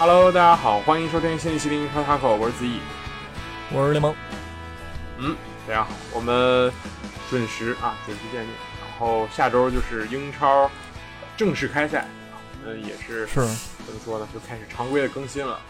[0.00, 2.80] Hello，大家好，欢迎收听新一期的英超 Taco，我是子毅，
[3.70, 4.16] 我是联盟。
[5.18, 5.36] 嗯，
[5.68, 6.72] 大家好，我们
[7.28, 8.50] 准时啊，准时见面。
[8.80, 10.70] 然后下周就是英超
[11.36, 12.08] 正式开赛，
[12.64, 13.42] 我们也是是
[13.84, 15.60] 怎么说呢，就开始常规的更新了。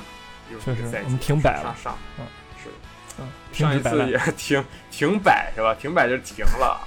[0.64, 1.74] 确实，我们停摆了。
[1.82, 2.24] 上，嗯，
[2.62, 2.70] 是，
[3.18, 5.74] 嗯，上一次也 停停摆是吧？
[5.74, 6.80] 停摆就停了，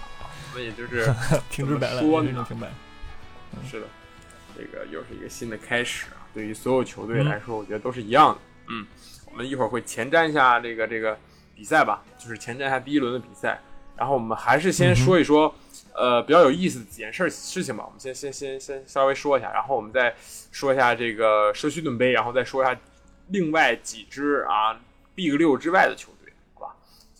[0.53, 1.13] 我们也就是
[1.51, 2.69] 停止摆了，说呢，停摆。
[3.69, 3.87] 是的，
[4.57, 6.22] 这个又是一个新的开始啊！
[6.33, 8.39] 对于所有球队来说，我觉得都是一样的。
[8.69, 8.87] 嗯，
[9.31, 11.17] 我们一会儿会前瞻一下这个这个
[11.55, 13.61] 比赛吧，就是前瞻一下第一轮的比赛。
[13.95, 15.53] 然后我们还是先说一说，
[15.93, 17.83] 呃，比较有意思的几件事事情吧。
[17.85, 20.15] 我们先先先先稍微说一下，然后我们再
[20.51, 22.75] 说一下这个社区盾杯，然后再说一下
[23.27, 24.79] 另外几支啊
[25.13, 26.75] Big 六之外的球队，好吧？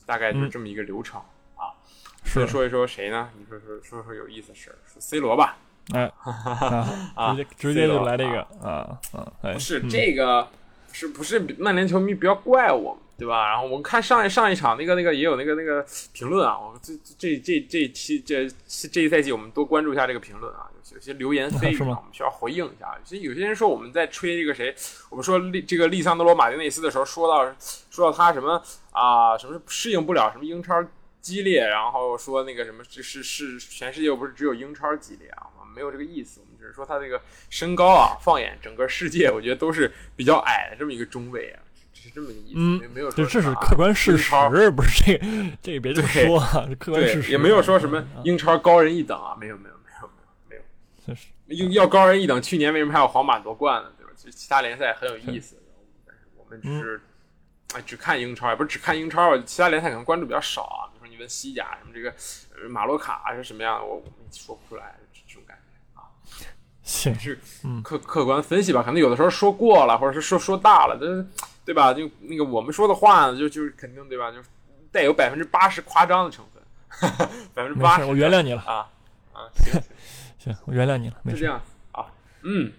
[0.07, 1.21] 大概就是这么一个流程
[1.55, 1.77] 啊。
[2.23, 3.29] 先说一说谁呢？
[3.37, 5.57] 你说说说说有意思的事儿，说 C 罗吧。
[5.91, 6.09] 哎，
[7.31, 9.31] 直接直接就来这个啊啊！
[9.41, 10.47] 不是这个，
[10.91, 13.49] 是不是曼联球迷不要怪我，对吧？
[13.49, 18.47] 然后我们看上一上一场那个那个也有那个那个评论啊，我这这这这期这
[18.91, 22.97] 这一赛季我们多关注一下这个评论啊，有些流言蜚语我们需要回应一下。
[23.03, 24.73] 其实有些人说我们在吹这个谁，
[25.09, 27.53] 我们说利这个利桑德罗马丁内斯的时候，说到
[27.89, 30.81] 说到他什么啊，什么适应不了什么英超
[31.19, 35.47] 激烈，然后说那个什么这是是全世界又不是只有英超激烈啊。
[35.73, 41.59] 没有这个意思，我们只是说他这个身高啊，放眼整个世界，我觉得都是比较矮的这么一个中卫啊，
[41.93, 44.31] 只是这么个意思，没没有说这是客观事实，
[44.71, 45.25] 不是这个
[45.61, 50.09] 这个别这么说啊，客观事实也没有说什么英超高人一等啊，没有没有没有
[50.49, 50.61] 没有
[51.07, 53.91] 没有，就是要高人一等，去年为什么还有皇马夺冠呢？
[53.97, 54.11] 对吧？
[54.15, 55.57] 其实其他联赛很有意思，
[56.05, 57.01] 但是我们只是
[57.73, 60.87] 哎只看英超，也不是只看英超，其他联赛可能关注比较少啊。
[60.93, 62.13] 比如说你问西甲什么这个
[62.69, 64.95] 马洛卡是什么样的，我我们说不出来。
[66.93, 67.37] 是
[67.83, 71.25] 客客观分析吧，可能有的时候说过了，或者是说说大了，这
[71.65, 71.93] 对吧？
[71.93, 74.31] 就那个我们说的话呢，就就是肯定对吧？
[74.31, 74.37] 就
[74.91, 77.09] 带有百分之八十夸张的成分，
[77.53, 78.87] 百分之八十，我原谅你了啊
[79.33, 79.81] 啊， 行
[80.37, 81.59] 行，我原谅你了，是这样
[81.93, 82.05] 啊。
[82.43, 82.71] 嗯，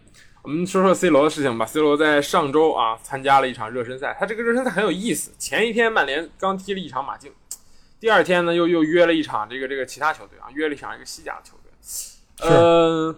[0.42, 1.66] 我们说说 C 罗的事情吧。
[1.66, 5.32] C 罗在上周啊参加了一场热身赛，他这个热身赛很有意思。
[5.38, 7.32] 前一天曼联刚踢了一场马竞，
[7.98, 13.14] 第二天呢又又约了一场这个这个其他球队啊，约了一场一个西甲的球队，呃。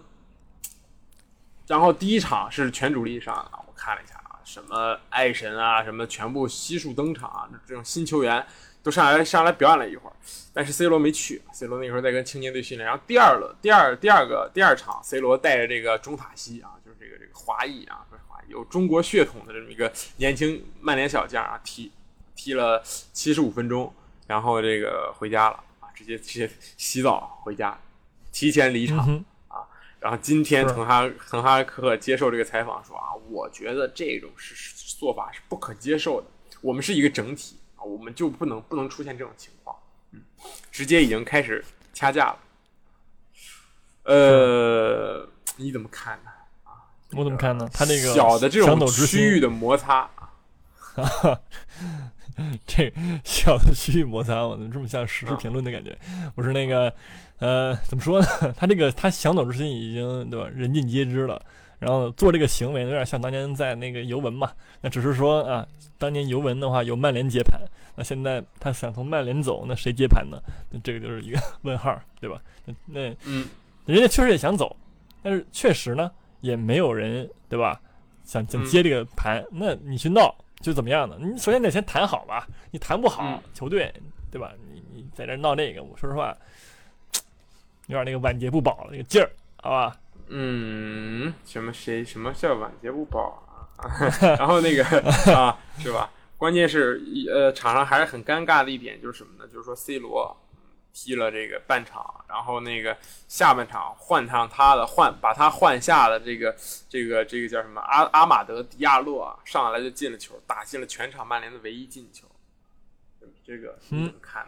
[1.67, 3.35] 然后第一场是全主力上，
[3.67, 8.45] 我看了一下啊，什么爱神啊，什么全部悉数登场啊，这种新球员
[8.81, 10.15] 都上来上来表演了一会儿，
[10.53, 12.87] 但是 C 罗没去，C 罗那时候在跟青年队训练。
[12.87, 21.91] 然后第二轮第二第二个第二场，C 罗带着这个中塔西啊，就是这个这个华裔啊，不是华裔，有中国血统的这么一个年轻曼联小将啊，踢
[22.33, 23.93] 踢了七十五分钟，
[24.25, 27.77] 然后这个回家了啊，直接直接洗澡回家，
[28.31, 29.25] 提前离场。
[29.99, 36.27] 然后今天滕哈滕哈克接受这个采访说啊，我觉得这种是做法是不可接受的。
[36.61, 39.75] 我们是一个整体啊，我们就不能不能出现这种情况。
[40.11, 40.21] 嗯，
[40.71, 42.37] 直接已经开始掐架了。
[44.03, 46.29] 呃，你怎么看呢？
[46.63, 47.67] 啊，我怎么看呢？
[47.73, 50.29] 他那个小的这种区域的摩擦啊，
[52.67, 52.93] 这
[53.23, 55.97] 小的区域摩擦，我怎么这么像实时评论的感觉？
[56.35, 56.93] 我是那个。
[57.39, 58.27] 呃，怎么说呢？
[58.57, 61.41] 他这个他想走之心已经对吧，人尽皆知了。
[61.79, 64.51] 然后做这个行为有点像当年在那个尤文嘛。
[64.81, 65.65] 那只是说啊，
[65.99, 67.61] 当年尤文的话有曼联接盘，
[67.95, 70.41] 那现在他想从曼联走，那谁接盘呢？
[70.71, 72.41] 那这个就是一个 问号，对吧？
[72.87, 73.47] 那嗯，
[73.85, 74.75] 人家确实也想走，
[75.21, 76.09] 但是确实呢，
[76.41, 77.79] 也没有人对吧？
[78.23, 81.15] 想想接这个盘，那你去闹就怎么样呢？
[81.21, 83.93] 你首先得先谈好吧，你谈不好，球队
[84.31, 84.51] 对吧？
[84.73, 86.35] 你你在这闹这个，我说实话。
[87.87, 89.29] 有点那个晚节不保那个劲儿，
[89.61, 89.97] 好吧？
[90.29, 93.41] 嗯，什么谁什么叫晚节不保
[93.77, 93.87] 啊？
[94.37, 94.83] 然后那个
[95.33, 96.09] 啊，是吧？
[96.37, 97.01] 关键是
[97.33, 99.49] 呃，场上还是很尴尬的一点就是什么呢？
[99.51, 100.35] 就是说 C 罗
[100.93, 102.95] 踢了这个半场，然后那个
[103.29, 106.53] 下半场换上他的换把他换下的这个
[106.89, 112.27] 这个这个叫什么阿阿马德迪亚洛啊，上来就进了球，打进了全场曼联的唯一进球。
[113.45, 114.45] 这个你怎么看？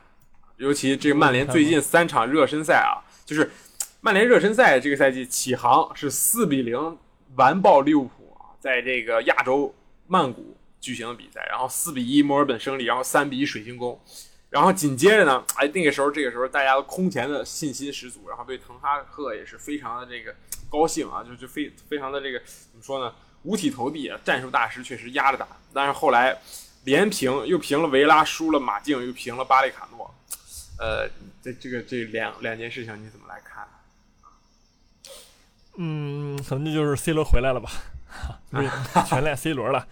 [0.58, 3.00] 尤其这个曼联最近三场热身赛啊。
[3.30, 3.52] 就是
[4.02, 6.98] 曼联热身赛这个赛季起航是四比零
[7.36, 9.72] 完爆利物浦啊，在这个亚洲
[10.08, 14.02] 曼谷举行的比赛，然后四比一墨尔本胜利，然后三比一水晶宫，
[14.50, 20.34] 然后紧接着呢，哎，那个时候这个时候大家都空前的信心十足，然后对滕哈赫也是非常的这个
[20.68, 26.36] 高兴啊，就就非非常的这个怎么说呢，五体投地啊，战术大师确实压着打，但是后来
[26.86, 29.88] 连平又平了维拉，输了马竞，又平了巴列卡。
[30.80, 31.08] 呃，
[31.42, 33.68] 这这个这两两件事情你怎么来看？
[35.78, 37.70] 嗯，可能这就是 C 罗回来了吧。
[38.50, 38.70] 不是
[39.08, 39.86] 全赖 C 罗了。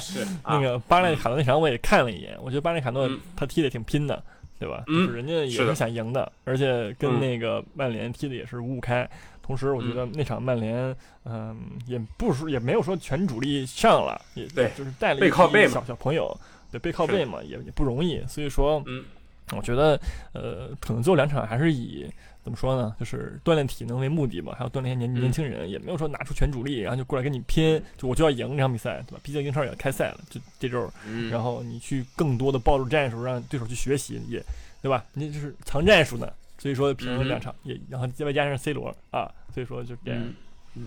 [0.00, 4.22] 是 那个巴列卡诺那场我也看了一眼，我觉得巴列卡诺嗯他踢的挺拼的，
[4.58, 4.84] 对吧？
[4.88, 9.08] 嗯就是人家也是想赢的，而且跟嗯那个曼联踢的也是五五开。
[9.42, 10.94] 同时，我觉得那场曼联，
[11.24, 16.34] 嗯，也不说也没有说全主力上了，也对就是带了一背靠背嘛小小朋友，
[16.70, 18.24] 对背靠背嘛，也也不容易。
[18.28, 19.04] 所以说，嗯
[19.50, 20.00] 我觉得，
[20.32, 22.08] 呃，可能最后两场还是以
[22.42, 29.20] 怎么说呢，就是锻炼体能为目的吧，还有锻炼年嗯年轻人，也没有说拿出全主力，然后就过来跟你拼，就我就要赢这场比赛，对吧？
[29.22, 34.42] 毕竟英超也要开赛了，就这周，嗯，然后你去更多的暴露战术，让对手去学习，也
[34.80, 35.04] 对吧？
[35.12, 40.20] 你就是藏战术呢，所以说平了两场，也然后再加上 C 罗啊，所以说就这样。
[40.20, 40.34] 嗯
[40.74, 40.86] 嗯，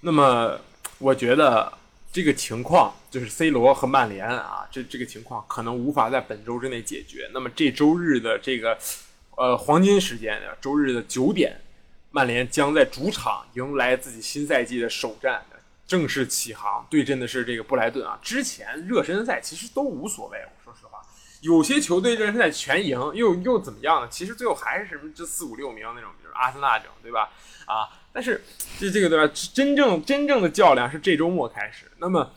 [0.00, 0.56] 那么
[0.98, 1.72] 我觉得
[2.10, 7.28] 这个情况就是 C 罗和曼联啊，这这个情况可能无法在本周之内解决。
[7.34, 8.78] 那么这周日的这个
[9.36, 11.60] 呃黄金时间，周日的九点，
[12.10, 15.44] 曼联将在主场迎来自己新赛季的首战，
[15.86, 18.18] 正式起航，对阵的是这个布莱顿啊。
[18.22, 21.02] 之前热身赛其实都无所谓，我说实话。
[21.42, 24.08] 有些球队热身赛全赢，又又怎么样呢？
[24.10, 27.30] 其实最后还是什么这四五六名那种，比如阿森纳这种，对吧？
[27.66, 27.86] 啊，
[28.18, 28.42] 但是
[28.80, 29.32] 这这个对吧？
[29.54, 31.84] 真正真正的较量是这周末开始。
[31.98, 32.32] 那么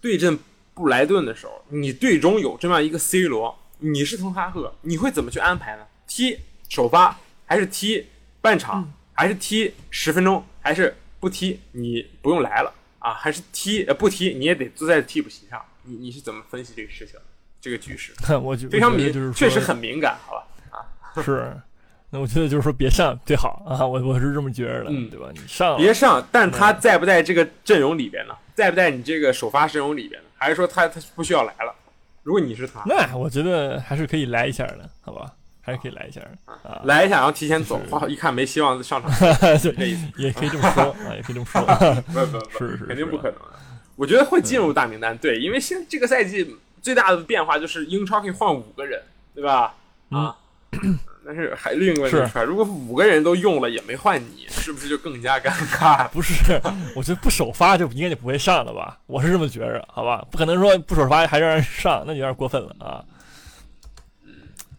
[0.00, 0.38] 对阵
[0.74, 5.84] 布莱顿的时候，你队中有这么样一个 C 罗，你是滕哈赫，你会怎么去安排呢？
[6.06, 6.38] 踢
[6.68, 8.06] 首发，还是踢
[8.40, 11.58] 半场，还是踢十分钟，还是不踢？
[11.72, 13.12] 你不用来了啊？
[13.12, 14.34] 还是踢呃不踢？
[14.34, 15.60] 你也得坐在替补席上。
[15.82, 17.18] 你你是怎么分析这个事情？
[17.60, 20.46] 这个局势 我觉非常敏，确实很敏感，好吧？
[20.70, 21.60] 啊是。
[22.10, 25.28] 那我觉得就是说别上最好啊，我我是这么觉着的，嗯对吧？
[25.34, 28.34] 你上别上，但他在不在这个阵容里边呢？
[28.54, 30.28] 在不在你这个首发阵容里边呢？
[30.36, 31.74] 还是说他他不需要来了？
[32.22, 35.32] 如果你是他，那我觉得还是可以来一下的，好吧？
[35.60, 39.10] 还是可以来一下的啊，来一下，然后提前走，哇，一看没希望上场，
[39.60, 40.06] 就这意思。
[40.16, 41.60] 也可以这么说 啊，也可以这么说。
[42.06, 43.58] 不不不， 是是肯定不可能的。
[43.96, 49.02] 我觉得会进入大名单，对，因为现在这个赛季最大的变化就是英超可以换五个人，
[49.34, 49.74] 对吧？
[50.08, 50.34] 啊，
[51.30, 56.08] 但是还另一个问题是出来，如果五个人都用了也没换你，是不是就更加尴尬？
[56.08, 56.58] 不是，
[56.96, 58.98] 我觉得不首发就应该就不会上了吧？
[59.04, 60.26] 我是这么觉着，好吧？
[60.30, 63.04] 不可能说不首发还让人上，那就有点过分了啊，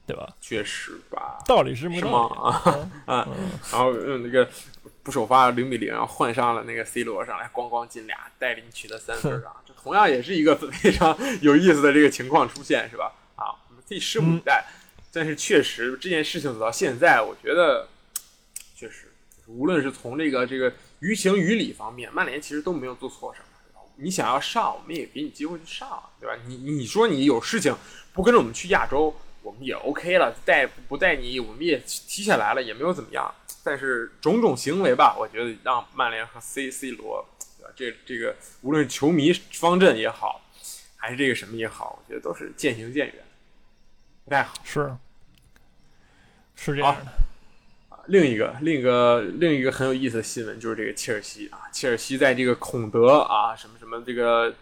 [0.07, 0.27] 对吧？
[0.41, 2.89] 确实吧，道理是这么是吗啊理。
[3.13, 3.27] 啊，
[3.71, 4.49] 然后用那个
[5.03, 13.11] 不首发零比零，然后换上了那个 C 罗上来，咣咣进俩，带领取得三分啊， 这同样也是一个非常有意思的这个情况出现，是吧？
[13.35, 14.65] 啊，我们可以拭目以待。
[15.11, 17.87] 但是确实这件事情走到现在，我觉得
[18.75, 19.11] 确实，
[19.47, 23.45] 无论是从这个这个于情于理方面，曼联其实都没有做错什么。
[24.01, 26.33] 你想要上，我们也给你机会去上，对吧？
[26.47, 27.75] 你你说你有事情
[28.13, 33.29] 不跟着我们去亚洲，我们也 OK 了，带不带你，我们也踢下来了，也没有怎么样。
[33.61, 37.27] 但是种种行为吧，我觉得让曼联和 C C 罗，
[37.57, 37.73] 对吧？
[37.75, 40.41] 这这个无论是球迷方阵也好，
[40.95, 43.15] 还是这个什么也好，我觉得都是渐行渐远，
[44.29, 44.53] 不太好。
[44.63, 44.95] 是
[46.55, 47.11] 是这样的。
[48.05, 54.53] 另一个另一个另一个很有意思的新闻就是这个切尔西啊，切尔西在这个孔德啊什么什么这个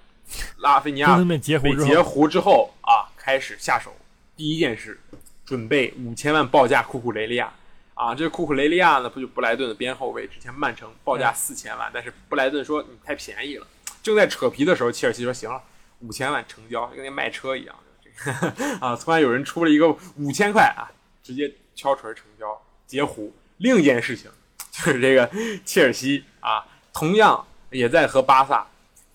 [0.60, 1.86] 拉菲尼亚被之后。
[1.86, 3.96] 截胡之后啊，开始下手，
[4.38, 5.00] 第一件事
[5.46, 7.52] 准备五千万报价库库雷利亚。
[7.94, 13.66] 啊，这个库库雷利亚呢不就布莱顿的边后卫，之前曼城报价四千万，但是布莱顿说你太便宜了，
[14.04, 15.60] 正在扯皮的时候，切尔西说行了，
[16.01, 17.87] 五千万成交，跟那卖车一样，这个
[18.81, 20.89] 啊，突然有人出了一个五千块啊，
[21.24, 22.62] 直接敲锤成交。
[22.86, 23.33] 截胡。
[23.57, 24.31] 另一件事情
[24.71, 25.29] 就是这个
[25.65, 28.65] 切尔西啊，同样也在和巴萨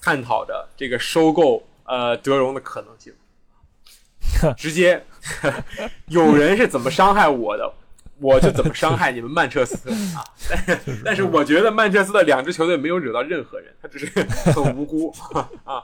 [0.01, 3.15] 探讨着这个收购呃德容的可能性。
[4.57, 5.05] 直接
[6.07, 7.73] 有人是怎么伤害我的，
[8.19, 10.25] 我就怎么伤害你们曼彻斯特啊！
[10.49, 14.07] 但是但是我觉得曼彻斯特两支球队没有惹到任何人，他只是
[14.53, 15.15] 很无辜
[15.65, 15.83] 啊。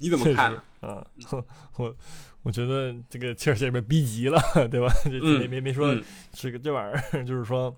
[0.00, 0.62] 嗯，你怎么看呢？
[0.80, 1.06] 啊，
[1.76, 1.94] 我
[2.42, 4.40] 我觉得这个切尔西被逼急了，
[4.70, 4.92] 对吧？
[5.04, 6.02] 这嗯没没没说嗯
[6.32, 7.74] 这个这玩意儿， 就是说，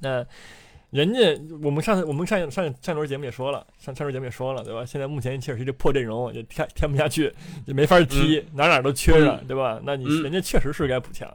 [0.00, 0.24] 那
[0.90, 1.18] 人家
[1.62, 4.84] 我们上次我们上上上轮节目也说了，上上轮节目也说了，对吧？
[4.84, 7.32] 现在目前切尔西这破阵容也添添不下去，
[7.66, 9.80] 也没法踢，哪哪都缺着，对吧？
[9.84, 11.26] 那你嗯人家确实是该补强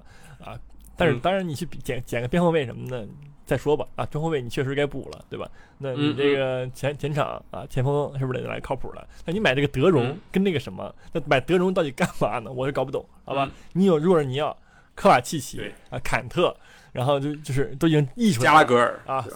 [0.43, 0.57] 啊，
[0.95, 3.07] 但是嗯当然你去捡捡个边后卫什么的。
[3.51, 5.45] 再说吧，啊，中后卫你确实该补了，对吧？
[5.77, 9.05] 那你嗯这个前前场啊，前锋是不是得来靠谱了？
[9.25, 12.49] 那你买这个德容嗯跟那个什么，那买德容到底干嘛呢？
[12.49, 13.43] 我是搞不懂，好吧？
[13.43, 14.55] 嗯你有若尔尼奥、
[14.95, 16.55] 科瓦契奇对啊、坎特，
[16.93, 19.27] 然后就就是都已经溢出来加拉格尔啊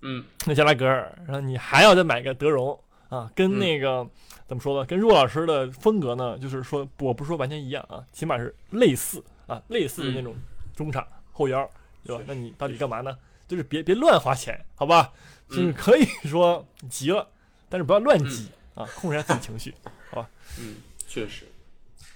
[0.00, 4.08] 嗯那加拉格尔，然后你还要再买个德容啊，跟那个、
[4.48, 4.86] 怎么说呢？
[4.86, 10.34] 跟若老师的风格呢，就是说我不是说完全一样啊，起码是类似啊，类似的那种
[10.74, 11.68] 中场、后腰，
[12.04, 12.22] 对吧？
[12.26, 13.16] 那你到底干嘛呢？
[13.48, 15.12] 就是别别乱花钱，好吧？
[15.48, 17.28] 就是嗯可以说急了
[17.68, 19.74] 但是不要乱挤啊，控制一下自己情绪，
[20.10, 20.28] 好吧？
[20.60, 20.76] 嗯，
[21.08, 21.44] 确实，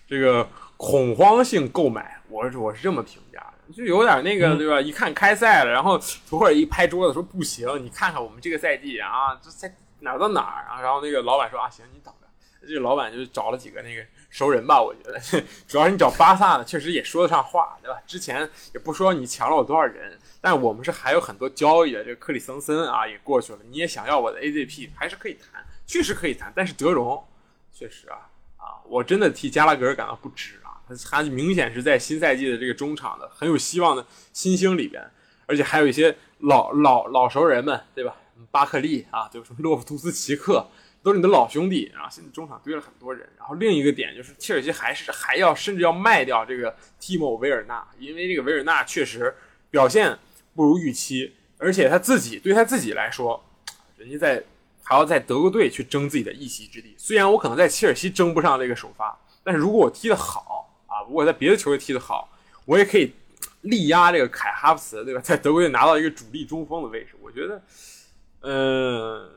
[0.07, 4.81] 这个恐慌性购买，我是我是这么评价的，就有点那个，对吧？
[4.81, 5.99] 一看开赛了，然后
[6.29, 10.81] 图赫尔一拍桌子说不行，你看看我们这个赛季啊，这赛哪儿到哪儿啊？
[10.81, 12.24] 然后那个老板说啊，行，你等着。
[12.67, 15.21] 这个老板就找了几个那个熟人吧，我觉得
[15.69, 18.01] 主要是你找巴萨呢，确实也说得上话，对吧？
[18.07, 22.03] 之前也不说你抢了我多少人，但我们是还有很多交易的。
[22.05, 26.53] 这个克里森森啊也过去了，你也想要我的 AZP，还是可以谈，确实可以谈。
[26.55, 27.23] 但是德容
[27.73, 35.03] 确实啊啊，我真的替加拉格尔感到不值啊，他他明显是在新赛季的这个中场的很有希望的新星里边，
[35.47, 38.17] 而且还有一些老老老熟人们，对吧？
[38.51, 40.67] 巴克利啊，就是洛夫图斯奇克。
[41.05, 42.09] 都是你的老兄弟啊！
[42.09, 49.35] 现在中场堆了很多人，然后另一个点就是切尔西还是还要甚至要卖掉这个蒂莫维尔纳，因为这个维尔纳确实
[49.71, 50.19] 表现
[50.55, 53.45] 不如预期，而且他自己对他自己来说，
[53.99, 54.43] 人家在
[54.83, 56.95] 还要在德国队去争自己的一席之地。
[56.97, 62.31] 虽然我可能在切尔西争不上这个首发，但是如果我踢得好啊，如果在别的球队踢得好，
[62.65, 63.13] 我也可以
[63.61, 65.21] 力压这个凯哈弗茨，对吧？
[65.21, 67.63] 在德国队拿到一个主力中锋的位置，我觉得，
[68.41, 69.31] 嗯。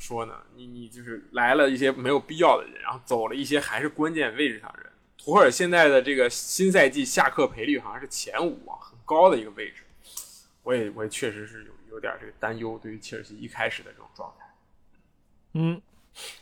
[0.00, 4.90] 说呢，你你就是来了一些没有必要的人，然后走了一些还是关键位置上的人。
[5.16, 9.84] 图赫尔现在的这个新赛季下课赔率好像是前五啊，很高的一个位置。
[10.64, 14.46] 我也我也确实是有有点这个担忧，对于切尔西一开始的这种状态。
[15.52, 15.80] 嗯，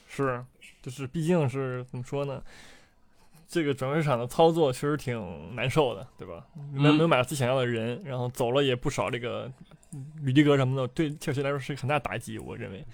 [0.09, 0.43] 是，
[0.81, 2.43] 就是毕竟是怎么说呢？
[3.49, 6.45] 这个转会市场的操作确实挺难受的，对吧？
[6.73, 9.53] 没没有买到自己想要的人，然后走了也不少这个
[10.23, 12.85] 吕迪格什么的，对切尔西来说是一个很大打击，我认为。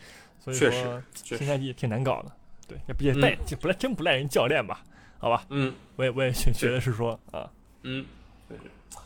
[0.44, 2.32] 所以说，新赛季挺难搞的，
[2.66, 4.82] 对，也也赖，就不赖，真不赖人教练吧？
[5.18, 7.48] 好吧，嗯，我也我也觉得是说啊，
[7.82, 8.04] 嗯，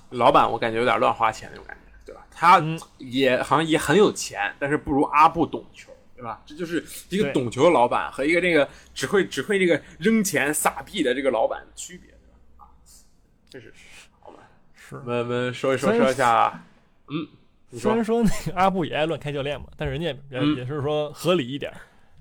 [0.09, 2.27] 老板我感觉有点乱花钱那种感觉，对吧？
[2.31, 2.59] 他
[2.97, 6.41] 也好像也很有钱，但是不如阿布懂球，对吧？
[6.47, 12.17] 这就是一个懂球的老板和一个这个只会只会这个扔钱撒币的这个老板的区别，对
[12.57, 12.65] 吧？
[12.65, 12.73] 啊，
[13.51, 13.75] 这是
[14.21, 14.39] 好吧？
[14.75, 16.65] 是，我们说一说说一下，
[17.09, 17.29] 嗯。
[17.73, 21.73] 虽然说那个阿布也爱乱开教练嘛，但是人家也也是说合理一点，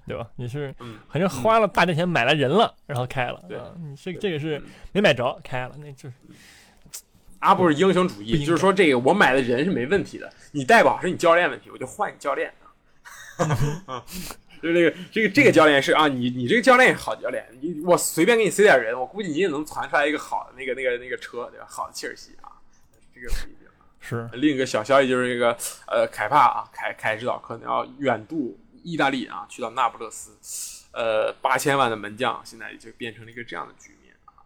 [0.08, 0.28] 对吧？
[0.36, 0.74] 你是
[1.10, 3.72] 反正花了大价钱买来人了，然后开了，对吧？
[3.78, 4.62] 你这这个是
[4.92, 6.16] 没买着开了，那就是
[7.40, 12.52] 阿布是英雄主义，就是说这个我买的人是没问题的，你带不好是你教练问题，我就换你教练
[13.86, 14.04] 啊。
[14.62, 21.68] 就是这个这个这个教练是啊，你你这个教练是好教练，你我随便给你塞点人，我估计你也能传出来一个好的那个那个那个车，对吧？
[21.70, 22.50] 好的切尔西啊，
[23.14, 23.28] 这个。
[24.06, 25.58] 是另一个小消息，就是这个
[25.88, 34.38] 呃，凯帕啊，凯凯指导可能要远渡意大利啊，去到那不勒斯，呃，八千万的门将，现在就变成了一个这样的局面啊，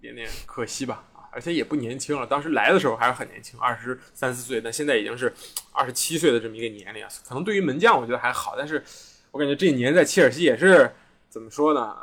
[0.00, 5.32] 有点点可惜吧啊，而且也不年轻了，当时来的时候还是很年轻，二十三四岁，但现在已经是
[5.72, 8.82] 二十七岁的这么一个年龄啊，可能对于门将我觉得还好，但是
[9.30, 10.92] 我感觉这一年在切尔西也是
[11.28, 11.96] 怎么说呢，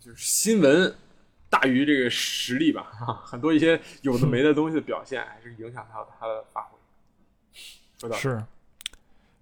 [0.00, 0.94] 就是新闻。
[1.50, 6.78] 大于这个实力吧，哈，很多一些有的没的东西的表现，还是影响到他的发挥。
[8.16, 8.42] 是，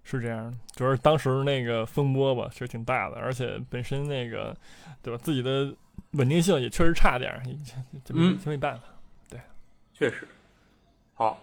[0.03, 4.53] 是这样，主要是当时那个风波吧，其实挺大的，而且本身那个，
[5.01, 5.73] 对吧，自己的
[6.11, 7.41] 稳定性也确实差点儿，
[8.03, 8.83] 这没没办法，
[9.29, 9.39] 对，
[9.93, 10.27] 确实。
[11.13, 11.41] 好，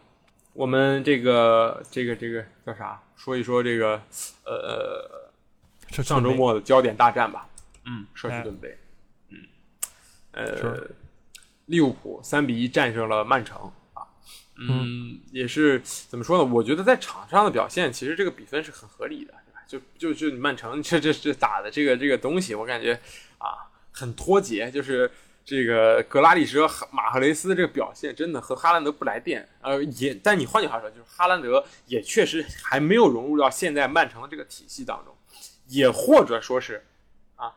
[0.52, 3.00] 我们这个这个这个叫啥？
[3.14, 4.02] 说一说这个
[4.44, 5.30] 呃，
[6.02, 7.49] 上周末的焦点大战吧。
[7.85, 8.76] 嗯，社区盾杯。
[10.36, 10.86] 呃，
[11.64, 14.04] 利物浦三比一战胜了曼城啊，
[14.56, 16.44] 嗯，也是怎么说呢？
[16.52, 19.60] 我觉得在场上的表现，其实这个比分是很合理的，对吧？
[19.66, 22.92] 就就就曼城这这这打的这个这个东西，我感觉
[23.38, 25.10] 啊很脱节，就是
[25.42, 26.60] 这个格拉利什
[26.92, 35.16] 马赫雷斯这个表现真的和哈兰德不来电，呃，也但你换句话说，就是哈兰德也确实还没有融入到现在曼城的这个体系当中，
[35.68, 36.84] 也或者说是
[37.36, 37.54] 啊，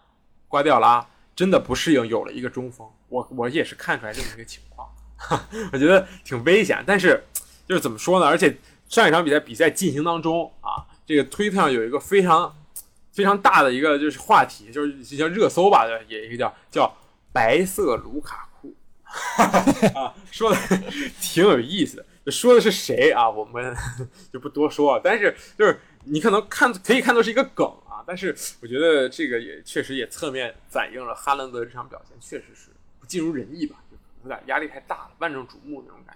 [0.47, 1.05] 瓜迪奥拉。
[1.39, 4.89] 真的不适应，有了一个中锋，我我也是看出来这么一个情况，
[5.71, 6.83] 我觉得挺危险。
[6.85, 7.23] 但是
[7.65, 8.25] 就是怎么说呢？
[8.25, 8.57] 而且
[8.89, 12.53] 上一场比赛比赛进行当中啊，这个推特上有一个非常
[13.13, 16.93] 非常大的一个就是话题，就是就像热搜吧，也一个叫叫
[17.31, 18.75] 白色卢卡库
[19.95, 20.57] 啊，说的
[21.21, 22.05] 挺有意思的。
[22.29, 23.29] 说的是谁啊？
[23.29, 23.73] 我们
[24.33, 24.99] 就不多说。
[25.01, 27.65] 但是就是你可能看可以看作是一个梗。
[28.07, 36.15] 但是我觉得这个也确实也侧面反映了哈兰德这场表现确实是不尽如人意吧，就有点压力太大了，万众瞩目那种感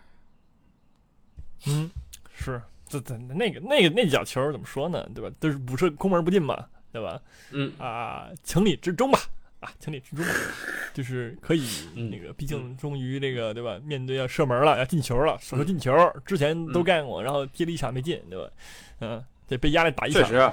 [1.59, 1.71] 觉。
[1.71, 1.89] 嗯，
[2.35, 5.09] 是，这这那个那个那脚球怎么说呢？
[5.15, 5.33] 对吧？
[5.39, 7.21] 都是不是空门不进嘛，对吧？
[7.51, 9.19] 嗯啊，情理之中吧，
[9.61, 10.25] 啊，情理之中，
[10.93, 13.79] 就是可以那个，毕竟终于这个对吧？
[13.83, 15.91] 面对要射门了，要进球了，手球进球
[16.25, 18.51] 之前都干过，然后踢了一场没进，对吧？
[18.99, 19.23] 嗯。
[19.47, 20.51] 得被压力打一场，确实，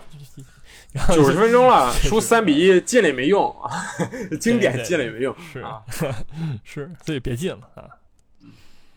[1.14, 3.70] 九十分钟了， 输三比一，进了也没用啊，
[4.40, 5.82] 经典进了也没用是啊，
[6.64, 7.84] 是，所以别进了啊。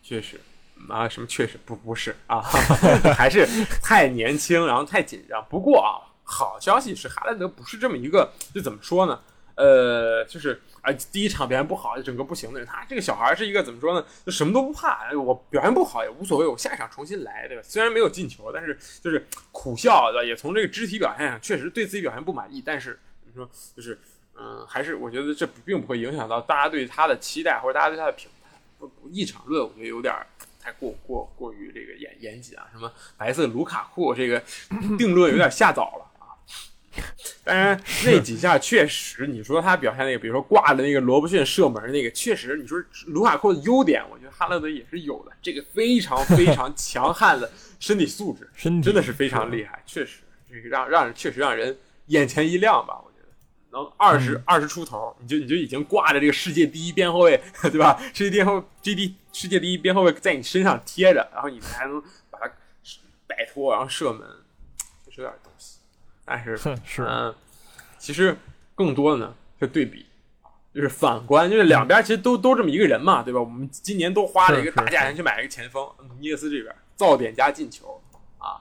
[0.02, 0.40] 确实。
[0.86, 2.42] 啊，什么确实不不是啊，
[3.16, 3.48] 还是
[3.82, 5.42] 太年轻，然后太紧张。
[5.48, 9.18] 不过啊，好消息是哈兰德不是这么一个，就怎么说呢？
[9.56, 12.68] 呃，就是啊、第一场表现不好，整个不行的人。
[12.68, 14.06] 他这个小孩是一个怎么说呢？
[14.26, 17.62] 就什么都不怕，我表现不好也无所谓，我下一场重新来，对吧？
[17.64, 20.24] 虽然没有进球，但是就是苦笑，对吧？
[20.24, 23.98] 也从这个肢体表现上确实对自己表现不满意，但是怎么说，就是
[24.36, 28.60] 嗯，还是我觉得这并不会影响到大家对他的期待或者大家对他的评判。
[28.76, 30.12] 不不一场论，我觉得有点
[30.60, 32.66] 太过过过于这个严严谨啊。
[32.72, 34.42] 什么白色卢卡库这个
[34.98, 36.10] 定论有点下早了。
[37.44, 50.20] 当然那几下确实，你说他表现那个，比如说挂的那个罗伯逊射门那个，确实你说卢卡库的优点，我觉得哈勒德也是有的，这个非常非常强悍的身体素质， 身体真的是非常厉害，确实
[50.50, 53.24] 这个让让人确实让人眼前一亮吧，我觉得。
[53.72, 58.00] 能二十二十出头，你就你就已经挂着这个世界第一边后卫，对吧？
[58.14, 62.48] 世界第一后 G D 世界第一边后卫在你身上贴着，然后你还能把它
[63.26, 64.24] 摆脱，然后射门，
[65.06, 65.34] 确实有点。
[66.24, 67.34] 但是，是嗯，
[67.98, 68.36] 其实
[68.74, 70.06] 更多的呢是对比，
[70.74, 73.40] 就是反观，就是两边其实都都这么一个人嘛，对吧？
[73.40, 78.02] 我们今年都花了一个大价钱去买一个前锋，努涅斯这边造点加进球
[78.38, 78.60] 啊，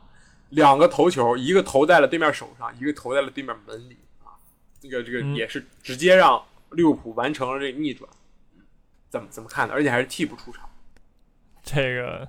[0.50, 4.36] 两个头球，一个投在了对面手上，一个投在了对面门里啊，
[4.82, 8.10] 这个这个嗯也是直接让利物浦完成了这个逆转，
[9.10, 9.74] 怎么怎么看的？
[9.74, 10.70] 而且还是替补出场，
[11.64, 12.28] 这个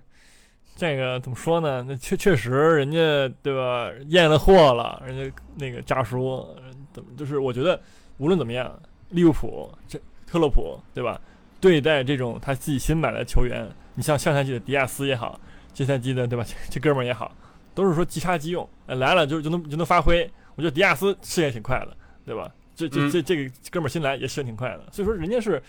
[0.76, 1.84] 这个怎么说呢？
[1.86, 2.98] 那确确实人家
[3.42, 6.44] 对吧，验了货了，人家那个家叔
[6.92, 7.80] 怎么就是我觉得
[8.18, 8.76] 无论怎么样，
[9.10, 11.20] 利物浦这特洛普对吧？
[11.60, 15.38] 对待这种他自己新买的球员，你像上赛季的迪亚斯也好，
[15.72, 16.44] 这赛季的对吧？
[16.44, 17.32] 这这哥们儿也好，
[17.72, 20.28] 都是说即插即用，呃来了就就能就能发挥。
[20.56, 22.52] 我觉得迪亚斯适应挺快的，对吧？
[22.74, 25.62] 这这嗯这这个哥们儿新来也适应挺快的，所以说人家是。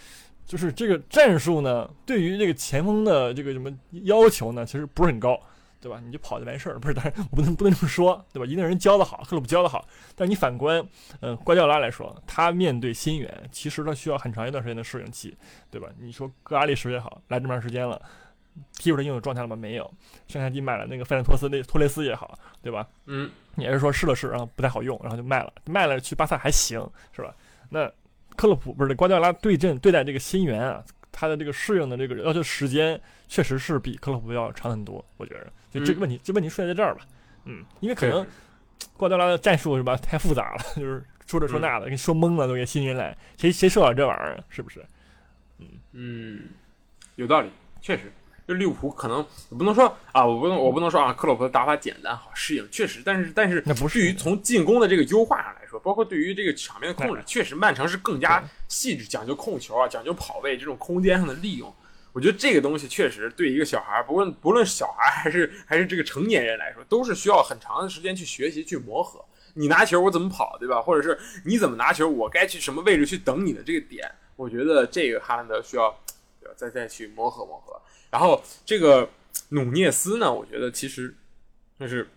[0.46, 3.72] 就是这个战术呢，对于这个前锋的这个什么
[4.04, 5.40] 要求呢，其实不是很高，
[5.82, 6.00] 对吧？
[6.06, 6.94] 你就跑就完事儿了，不是？
[6.96, 8.46] 当然我不能不能这么说，对吧？
[8.46, 10.86] 一定人教的好，克鲁普教的好，但是你反观，
[11.22, 15.36] 嗯，瓜迪奥拉来说，他面对新援，其实他需要很长一段时间的适应期，
[15.70, 15.88] 对吧？
[16.00, 18.00] 你说格拉利什也好，来这么长时间了，
[18.78, 19.56] 踢出来应有状态了吗？
[19.56, 19.92] 没有。
[20.28, 22.88] 上赛季买了那个费兰托斯那托雷斯也好，对吧？
[23.06, 27.34] 嗯，也是说试了试，然后不太好用，然后就卖了，卖了去巴萨还行，是吧？
[27.70, 27.92] 那
[28.36, 35.52] 克洛普不是瓜迪奥拉对阵对待这个新援啊，他的这个适应的这个要求时间确实是比克洛普要长很多，我觉得。
[35.72, 37.02] 就这个问题，这问题出现在这儿吧，
[37.44, 38.26] 嗯，因为可能
[38.96, 44.44] 瓜迪奥拉的战术是吧太复杂了，就是说这说那的，给说懵了都给新人来，谁谁受了这玩意儿啊？
[44.48, 44.86] 是不是？
[45.60, 46.42] 嗯嗯，
[47.16, 47.50] 有道理，
[47.82, 48.12] 确实。
[48.48, 61.74] 就利物浦可能我不能说啊，我不能我不能说啊，克洛普的打法简单好适应，确实，但是但是那不是对于从进攻的这个优化上来说，包括对于这个场面的控制，确实曼城是更加细致，讲究控球啊，讲究跑位这种空间上的利用。
[62.14, 69.20] 我觉得这个东西确实对一个小孩，不论不论小孩还是还是这个成年人来说，都是需要很长的时间去学习去磨合。
[69.54, 70.82] 你拿球我怎么跑，对吧？
[70.82, 74.10] 或者是你怎么拿球，我该去什么位置去等你的这个点。
[74.38, 75.94] 我觉得这个哈兰德需要
[76.54, 77.82] 再再去磨合磨合。
[78.12, 79.10] 然后这个
[79.50, 81.16] 努涅斯呢，我觉得其实
[81.80, 82.08] 就是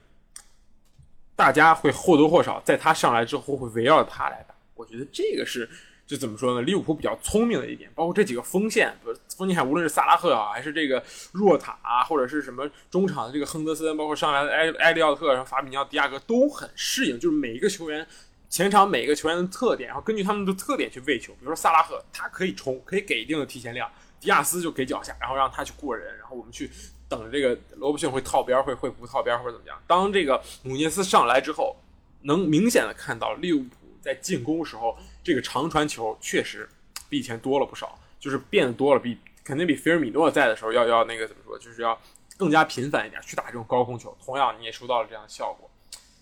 [1.34, 4.54] 大家会或多或少在他上来之后会围绕他来打。
[4.74, 5.68] 我觉得这个是
[6.06, 6.62] 就怎么说呢？
[6.62, 18.06] 利物浦比较聪明的一点，包括这几个锋线，比如锋线无论是萨拉赫啊，还是这个若塔啊，或者是什么中场的这个亨德森，包括上来的埃埃利奥特、然后法比尼奥、迪亚哥都很适应，就是每一个球员。
[18.50, 21.34] 前场每一个球员的特点，然后根据他们的特点去喂球。
[21.34, 23.86] 比如说萨拉赫，他可以冲，可以给一定的提前量；
[24.20, 26.70] 迪亚斯就给脚下，然后让他去过人，然后我们去
[27.08, 29.80] 等着这个罗伯逊会套边，会会不套边或者怎么样。
[29.86, 31.76] 当这个努涅斯上来之后，
[32.22, 36.68] 能明显的看到利物浦在进攻时候这个长传球确实
[37.08, 41.98] 比以前多了不少，就是变得多了，比肯定比菲尔米诺在的时候要要那个怎么说，就是要
[42.36, 44.16] 更加频繁一点去打这种高空球。
[44.24, 45.70] 同样，你也收到了这样的效果，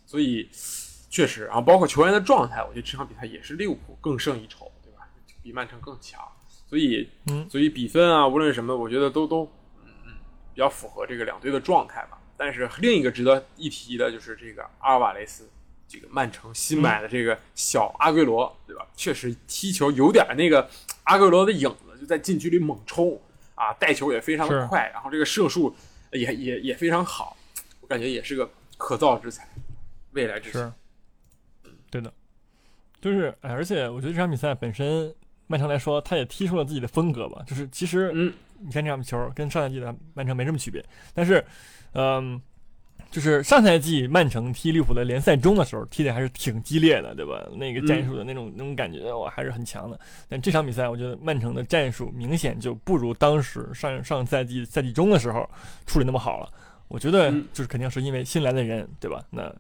[0.07, 0.49] 所以。
[1.09, 5.09] 确实，然后包括球员的状态，我觉得这场比赛也是利物浦更胜一筹，对吧？
[5.43, 6.21] 比曼城更强，
[6.69, 9.45] 所以，嗯，所以比分啊，无论什么，我觉得都都，
[9.85, 10.13] 嗯嗯，
[10.53, 12.19] 比较符合这个两队的状态吧。
[12.37, 15.49] 但是另一个值得一提的就是这个阿尔瓦雷斯，
[15.89, 18.87] 这个曼城新买的这个小阿圭罗，对吧？
[18.95, 20.69] 确实踢球有点那个
[21.05, 23.19] 阿圭罗的影子，就在禁区里猛冲
[23.55, 25.75] 啊，带球也非常的快，然后这个射术
[26.13, 27.37] 也也也非常好，
[27.81, 29.49] 我感觉也是个可造之才，
[30.13, 30.73] 未来之星。
[31.91, 32.13] 对的，
[33.01, 35.15] 就是，哎，而且我觉得这场比赛本身，
[35.47, 37.43] 曼城来说，他也踢出了自己的风格吧。
[37.47, 41.45] 就是其实，嗯，你看这场球跟上赛季的曼城没什么区别，但是，
[41.93, 42.41] 嗯，
[43.11, 47.47] 就是上赛季曼城踢利物浦的联赛中的时候，踢的还是挺激烈的，对吧？
[47.55, 49.99] 那个战术的那种、那种感觉，我还是很强的。
[50.29, 55.49] 但这场比赛，我觉得曼城的战术明显就不如当时上上赛季赛季中的时候
[55.87, 56.51] 处理那么好了。
[56.89, 59.25] 我觉得就是肯定是因为新来的人，对吧？
[59.31, 59.53] 那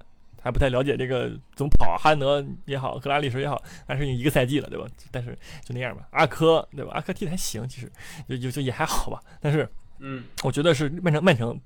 [0.46, 4.86] 还不太了解这个怎么跑，哈兰德也好，格拉利什也好，那是一个赛季了，对吧？
[5.10, 6.06] 但是就那样吧。
[6.12, 6.92] 阿科，对吧？
[6.94, 7.90] 阿科踢的还行，其实
[8.28, 9.20] 就就就也还好吧。
[9.40, 11.60] 但是，嗯，我觉得是曼城曼城。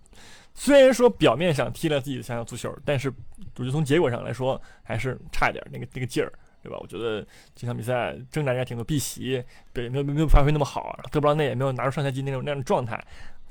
[0.55, 3.12] 虽然说表面上踢了自己的想要足球，但是
[3.57, 6.79] 我觉得从结果上来说还是差一点那个那个劲儿，对吧？
[6.81, 7.23] 我觉得
[7.55, 12.99] 这场比赛挣扎也挺多，碧玺对没有没有发挥那么好，德布劳内也没有拿出上赛季那种那样的状态，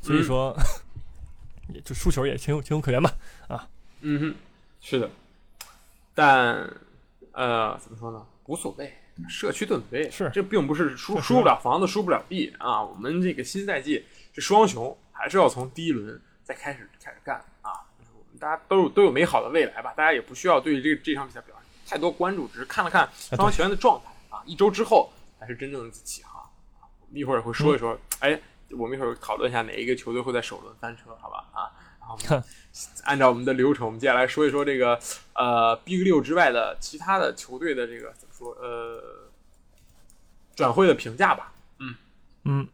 [0.01, 0.57] 所以说
[1.73, 3.13] 也就输球也情有情有可原吧。
[3.47, 3.67] 啊，
[4.01, 4.35] 嗯哼，
[4.81, 5.09] 是的，
[6.13, 6.69] 但
[7.31, 8.25] 呃怎么说呢？
[8.45, 8.93] 无所谓，
[9.27, 12.83] 社区盾杯是这并不是输输不了房子输不了地啊。
[12.83, 16.19] 我们这个新赛季是双雄，还是要从第一轮。
[16.41, 17.85] 再开始开始干啊！
[18.11, 24.41] 我们大家都有都有美好的未来吧，大家也不需要对这这场比赛表现太多关注，只是看了看双方球员的状态啊。
[24.47, 26.41] 一周之后才是真正的起航
[26.81, 26.89] 啊！
[27.01, 31.45] 我们一会儿会说一说，哎，我们一会儿讨论一下哪一个球队会在首轮翻车，好吧？
[31.53, 31.69] 啊，
[32.29, 32.47] 然后
[33.03, 34.99] 按照我们的流程，我们接下来说一说这个
[35.33, 39.01] 呃 Big 六之外的其他的球队的这个怎么说呃
[40.55, 41.51] 转会的评价吧。
[41.79, 41.95] 嗯
[42.43, 42.67] 嗯。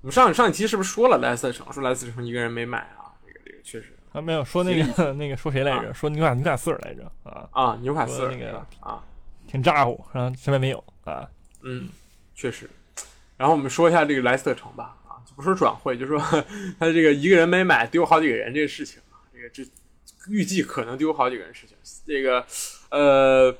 [0.00, 1.72] 我们上上一期是不是说了莱斯特城？
[1.72, 3.10] 说莱斯特城一个人没买啊？
[3.26, 5.92] 这个这个确实啊，没有说那个 那个说谁来着？
[5.92, 9.02] 说纽卡纽卡斯尔来着啊啊，纽卡斯尔那个啊，
[9.48, 11.28] 挺咋呼，然后身边没有啊。
[11.62, 11.88] 嗯，
[12.34, 12.70] 确实。
[13.36, 14.96] 然后我们说一下这个莱斯特城吧
[15.38, 19.62] 不说转会，就说他这个一个人没买丢好几个人这个事情啊，这个这
[20.28, 22.44] 预计可能丢好几个人事情，这个
[22.90, 23.56] 呃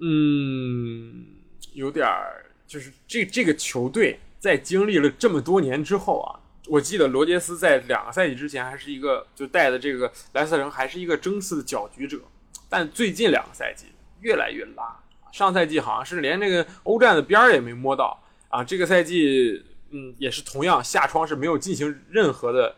[0.00, 1.26] 嗯，
[1.74, 4.18] 有点儿就是这这个球队。
[4.40, 12.18] 在经历了这么多年之后啊，我记得罗杰斯在两个赛季之前还是一个就带的这个莱斯特城还是一个争四的搅局者，
[12.66, 13.84] 但最近两个赛季
[14.22, 14.98] 越来越拉。
[15.30, 22.74] 上赛季好像是连这个欧战的边儿也没摸到啊，这个赛季嗯也是同样下窗是没有进行任何的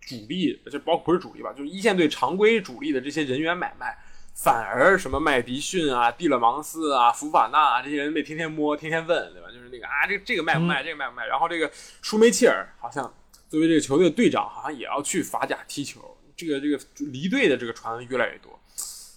[0.00, 3.98] 主力，就包括不是主力吧，就是一线队常规主力的这些人员买卖。
[4.34, 9.48] 反而什么麦迪逊啊、蒂勒芒斯啊、福法纳啊这些人被天天摸、天天问，对吧？
[9.50, 10.82] 就是那个啊，这这个卖不卖？
[10.82, 11.26] 这个卖不卖？
[11.26, 11.70] 然后这个
[12.02, 13.02] 舒梅切尔好像
[13.48, 16.14] 作为这个球队的队长，好像也要去法甲踢球。
[16.36, 16.78] 这个这个
[17.10, 18.60] 离队的这个传闻越来越多，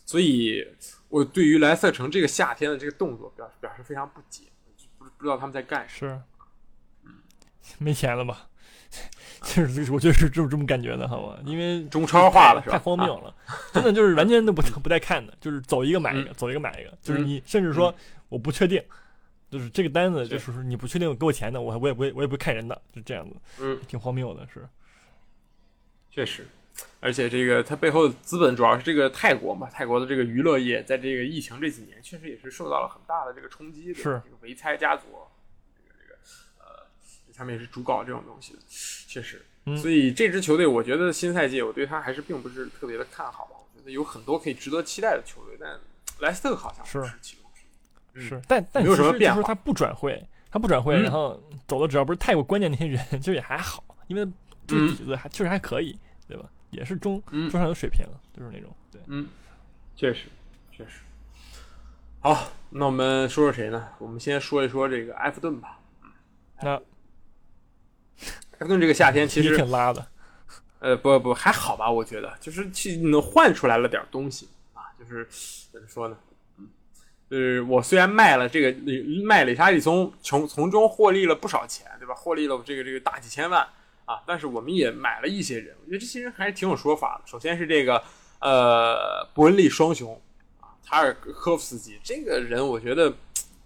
[0.05, 0.65] 所以
[1.09, 4.43] 我对于莱斯特城这个夏天的这个动作表示表示非常不解，
[4.97, 6.23] 不不知道他们在干什么。
[7.79, 8.47] 没钱了吧？
[9.43, 11.39] 就是我觉得是这种这么感觉的，好吧？
[11.45, 13.33] 因为中超化了是吧，太荒谬了，
[13.71, 17.93] 真的就是完全都不不带看的，就是走一个买一个，走一个买一个，就是你甚至说
[18.27, 18.83] 我不确定，
[19.49, 24.67] 就是这个单子就是你不确定给我钱的，我我也不会我也不会看人的，就这样子，嗯，挺荒谬的，是，
[26.11, 26.45] 确实，
[26.99, 35.03] 而且这个它背后的资本主要是这个泰国嘛，泰国的这个娱乐业在这个疫情这几年确实也是受到了很大的这个冲击，是这个维猜家族。
[37.39, 38.59] 他们也是主搞这种东西的，
[39.07, 39.41] 确实，
[39.81, 43.51] 所以这支球队，我觉得新赛季我对他还是并不是特别的看好吧。
[43.55, 45.79] 我觉得有很多可以值得期待的球队，但
[46.19, 47.61] 莱斯特好像是其中之
[48.19, 48.21] 一。
[48.21, 49.41] 是，但但没有什么变化。
[49.41, 50.21] 他不转会，
[50.51, 54.27] 他不转会，然后走的只要不是太过关键那些人，其实也还好，因为
[54.67, 55.97] 这个底子还确实还可以，
[56.27, 56.43] 对吧？
[56.71, 59.27] 也是中中上游水平，就是那种对，嗯，
[59.95, 60.25] 确实
[60.75, 60.99] 确实。
[62.19, 63.87] 好，那我们说说谁呢？
[63.97, 65.79] 我们先说一说这个埃弗顿吧。
[66.61, 66.81] 那
[68.21, 70.05] 埃弗顿这个夏天其实挺拉的，
[70.79, 71.89] 呃，不不还好吧？
[71.89, 75.27] 我觉得就是去能换出来了点东西啊，就是
[75.71, 76.17] 怎么说呢？
[76.57, 76.67] 嗯，
[77.29, 78.77] 就是我虽然卖了这个
[79.23, 82.13] 卖里沙利松，从从中获利了不少钱，对吧？
[82.13, 83.65] 获利了这个这个大几千万
[84.05, 87.23] 啊，但是我们也买了一些人，我觉得这些人还是挺有说法的。
[87.25, 88.03] 首先是这个
[88.41, 90.19] 呃伯恩利双雄
[90.59, 93.13] 啊，塔尔科夫斯基这个人，我觉得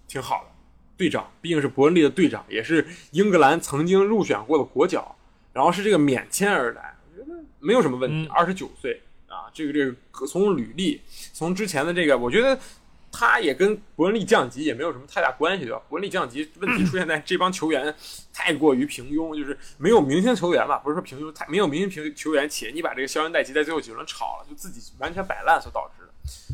[0.07, 0.52] 挺好的。
[0.95, 5.15] 队长毕竟是伯恩利的队长，也是英格兰曾经入选过的国脚，
[5.51, 8.27] 然后是这个免签而来，我觉得没有什么问题。
[8.31, 11.01] 二十九岁啊，这个这个从履历，
[11.33, 12.57] 从之前的这个，我觉得
[13.11, 15.81] 他也跟伯恩利降级也没有什么太大关系，对吧？
[15.89, 17.93] 伯恩利降级问题 出现在这帮球员
[18.31, 26.11] 太过于平庸，就是没有明星球员吧，不是说平庸，太没有明星平球员，且你把这个肖恩戴奇在最后几轮炒了，就自己完全摆烂所导致的。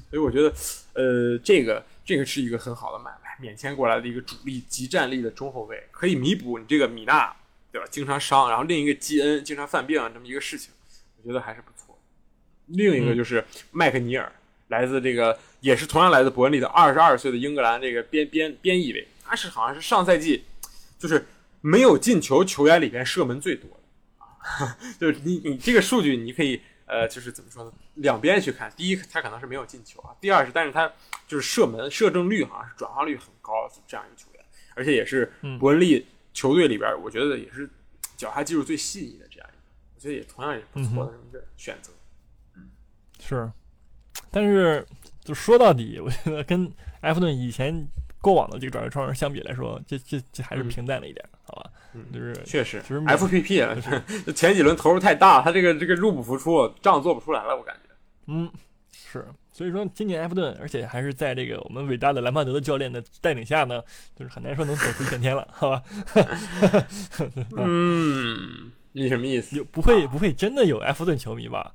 [0.10, 0.54] 所以我觉得，
[0.94, 3.29] 呃，这个这个是一个很好的买卖。
[3.40, 7.36] 免签过来的一个主力、极战力的中后卫，可以弥补你这个米纳，
[7.72, 7.88] 对吧？
[7.90, 10.72] 经常伤，然后另一个基恩经常犯病这么一个事情，
[11.18, 11.98] 我觉得还是不错。
[12.68, 14.32] 另一个就是麦克尼尔，
[14.68, 20.44] 来自这个也是同样来自伯恩利的二十二岁的英格兰这个边边边翼卫，他是好像是上赛季
[20.98, 21.26] 就是
[21.62, 24.26] 没有进球球员里边射门最多的
[24.66, 27.72] 啊， 就是你你这个数据你可以呃，就是怎么说呢？
[27.94, 30.92] 两边去看，第一他可能是没有进球啊，第二是但是他
[31.28, 34.44] 就是射门射正率好像是转化率很高这样一个球员，
[34.76, 37.70] 而且也是伯恩利球队里边，我觉得也是
[38.18, 39.64] 脚下技术最细腻的这样一个，
[39.96, 41.94] 我觉得也同样也不错的这么一个选择。
[42.56, 42.70] 嗯，
[43.20, 43.52] 是，
[44.32, 44.86] 但是
[45.24, 46.70] 就说到底，我觉得跟
[47.02, 47.88] 埃弗顿以前。
[48.22, 51.72] 过往的这个转会窗相比来说，这这这还是平淡了一点，好吧？
[51.94, 57.96] 嗯，就是确实，就是 FPP 了，是 前几轮投入太大，他这个这个入不敷出，账做不出来了，我感觉。
[58.28, 58.50] 嗯，
[58.94, 63.82] 是，所以说今年埃弗顿，而且还是在这个我们伟大的兰帕德的教练的带领下呢，
[64.16, 65.84] 就是很难说能走出一片天了，好吧？
[67.58, 69.56] 嗯，你什么意思？
[69.58, 71.74] 有不会不会真的有埃弗顿球迷吧？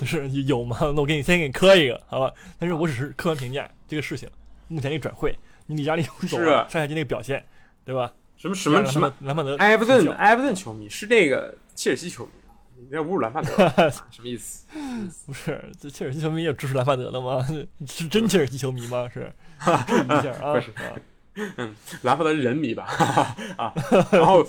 [0.00, 0.76] 就是有吗？
[0.80, 2.32] 那我给你先给你磕一个，好吧？
[2.58, 4.28] 但是我只是客观评价这个事情，
[4.68, 5.36] 目前这个转会。
[5.66, 7.44] 你李佳丽走了，上赛季那个表现，
[7.84, 8.12] 对吧？
[8.36, 9.56] 什么什么什么兰帕德？
[9.56, 12.30] 埃弗顿埃弗顿球迷是这个切尔西球迷
[12.78, 13.48] 你在侮辱兰帕德，
[13.90, 14.66] 什么意思？
[15.26, 17.46] 不是，这切尔西球迷也支持兰帕德了吗？
[17.86, 19.08] 是真切尔西球迷吗？
[19.12, 19.32] 是？
[19.86, 20.52] 注意一下啊！
[20.54, 20.72] 不是，
[21.56, 22.84] 嗯，兰帕德人迷吧？
[23.56, 23.72] 啊，
[24.12, 24.46] 然后。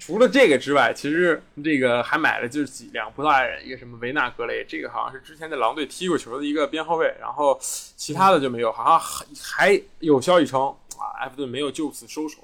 [0.00, 12.38] 除了这个之外，其实这个还买了就是几两葡萄牙人，一个什么维纳格雷，这个好像是之前在狼队踢过球的一个边后卫，然后其他的就没有，好像还还有消息称啊，埃弗顿没有就此收手，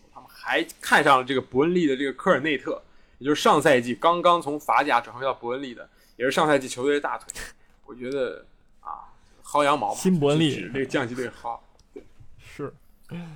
[0.45, 2.81] 还看上了这个伯恩利的这个科尔内特，
[3.19, 7.29] 也就是上赛季刚刚从法甲转会到伯恩利的，也是上赛季球队的大腿，
[7.87, 8.45] 我觉得
[8.81, 9.09] 啊，
[9.43, 11.59] 薅羊毛，新伯恩利这个降级队薅，
[12.39, 12.73] 是。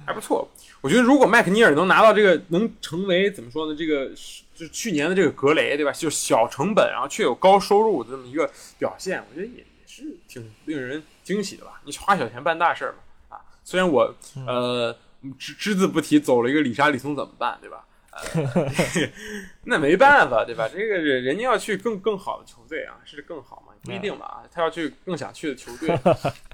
[0.05, 0.49] 还不错，
[0.81, 3.77] 我觉得如果麦克尼尔能拿到这个，能成为怎么说呢？
[3.79, 5.92] 这个就是去年的这个格雷，对吧？
[5.92, 11.81] 就小成本，然后却有高收入的这么一个表现，我觉得也也是挺令人惊喜的吧？
[11.85, 13.44] 你花小钱办大事儿嘛，啊！
[13.62, 14.12] 虽然我
[14.47, 14.97] 呃
[15.39, 17.85] 只只字不提走了一个里沙里松怎么办，对吧？
[19.65, 20.69] 那没办法，对吧？
[20.69, 23.73] 这个人人家要去更更好的球队啊，是更好嘛？
[23.85, 24.43] 不一定吧？
[24.51, 25.89] 他要去更想去的球队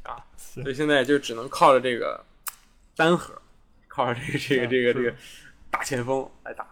[0.03, 2.24] 啊， 所以现在就只能靠着这个。
[2.96, 3.35] 单核，
[3.88, 5.16] 靠着这个这个这个这个
[5.68, 6.64] 大前锋来打。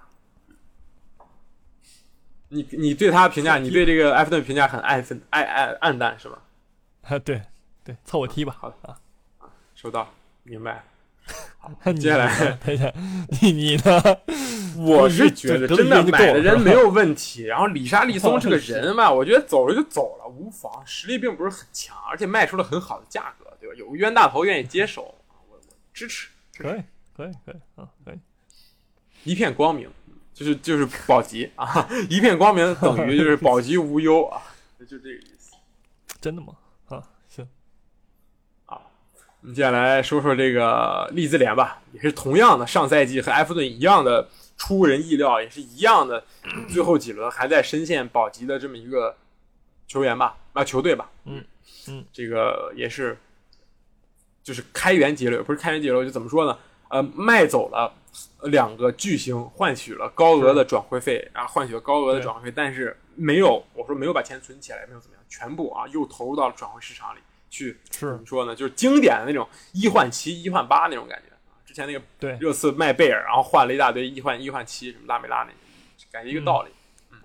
[2.49, 6.39] 你你对他评价，你对这个埃弗顿评价很爱分爱爱暗淡是吧？
[7.09, 7.43] 啊，对
[7.83, 8.57] 对，凑合踢吧。
[8.57, 8.97] 好的啊
[9.39, 10.85] 啊，收到，明白。
[11.63, 12.93] 好， 接下来 等一下，
[13.41, 14.03] 你你呢？
[14.85, 17.45] 我是觉得真的买的人没有问题。
[17.45, 20.83] 然后李沙利松这个人嘛，我觉得走了就走了，无妨。
[20.85, 23.75] 实力并不是很强，而且卖出了很好的价格，对吧？
[23.79, 25.15] 有个冤大头愿意接手。
[25.29, 25.59] 我我
[25.95, 26.83] 支持，可以，
[27.17, 28.19] 可以，可以，啊，可以，
[29.23, 29.89] 一片光明，
[30.35, 34.43] 就是就是保级啊，一片光明等于就是保级无忧啊，
[34.81, 35.53] 就这个意思。
[36.21, 36.55] 真的吗？
[39.43, 46.25] 我们接下来说说这个利兹联吧，也是同样的，上赛季和埃弗顿一样的出人意料，也是一样的，
[46.69, 49.17] 最后几轮还在深陷保级的这么一个
[49.87, 51.45] 球员吧，啊，球队吧，嗯
[51.89, 53.19] 嗯，这个也是。
[54.45, 56.59] 就是开源节流，不是开源节流，就怎么说呢？
[56.89, 57.95] 呃，卖走了
[58.43, 67.21] 两个巨星，换取了高额的转会费，然后换取了高额的转会费，但是没有，我说没有把钱存起来，没有怎么样，全部啊又投入到了转会市场里
[67.53, 67.79] 去。
[67.93, 68.57] 是怎么说呢？
[68.57, 71.39] 就是经典的那种一换七、一换八那种感觉啊。
[71.65, 75.53] 之前那个对热刺卖贝尔，然后换了一大堆一换一换七，什么拉梅拉那，
[76.11, 76.71] 感觉一个道理。
[77.11, 77.19] 嗯，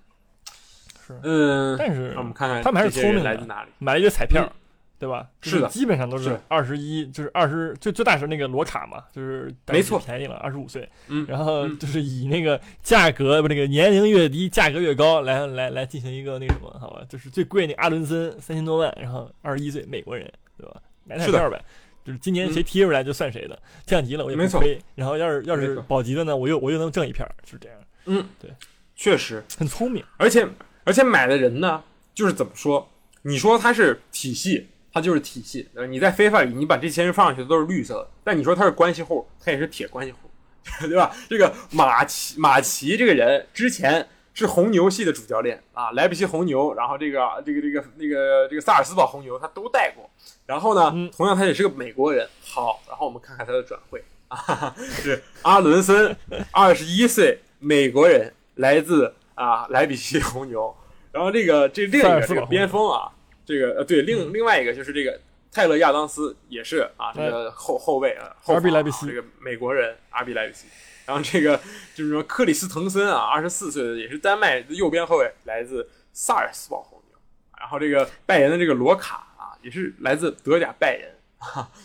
[1.07, 4.51] 是嗯，但是我们看看他们还是聪明来自哪里，买了一个彩票。
[4.99, 5.27] 对吧？
[5.41, 10.89] 是的，基本上都是二十一，就是二十，最最大是那个罗卡嘛，就是没错，便宜了，二十五岁。
[11.07, 17.03] 嗯，然后就是以那个价格不，那个年龄越低，价格越高，来来来进行一个那什么，好吧？
[17.07, 20.81] 就是最贵那阿伦森三千多万，然后二十一岁美国人，对吧？
[21.03, 21.63] 买彩票呗，
[22.03, 24.81] 就是今年谁踢出来就算谁的，降级了我也不亏。
[24.95, 27.77] 然后要是要是保级的呢，我又我又能挣一片，就是这样。
[28.05, 28.49] 嗯，对，
[28.95, 30.47] 确实很聪明，而且
[30.85, 31.83] 而且买的人呢，
[32.15, 32.89] 就是怎么说？
[33.21, 34.67] 你说他是体系。
[34.97, 40.27] 它就是体系，你在非法里，你把这些人放上去都是绿色的，但你说他是关系户，他也是铁关系户，
[40.87, 41.15] 对吧？
[41.29, 50.09] 这个马奇马奇这个人之前是红牛系的主教练啊，莱比锡红牛，然后这个这个这个那个这个萨尔斯堡红牛他都带过，
[50.47, 52.27] 然后呢，同样他也是个美国人。
[52.43, 56.17] 好，然后我们看看他的转会 啊，是阿伦森，
[56.49, 60.75] 二十一岁，美国人，来自啊莱比锡红牛，
[61.11, 63.11] 然后这个这另一个这个边锋啊。
[63.47, 65.17] 这个呃，对，另另外一个就是这个
[65.53, 70.65] 泰勒亚当斯也是啊，这个后后卫啊，后防啊，这个美国人阿比莱比斯。
[71.05, 71.57] 然后这个
[71.95, 77.17] 就是说克里斯滕森啊，二十四岁的也是丹麦右边后卫，来自萨尔斯堡红牛。
[77.57, 81.09] 然后这个拜仁的这个罗卡啊，也是来自德甲拜仁，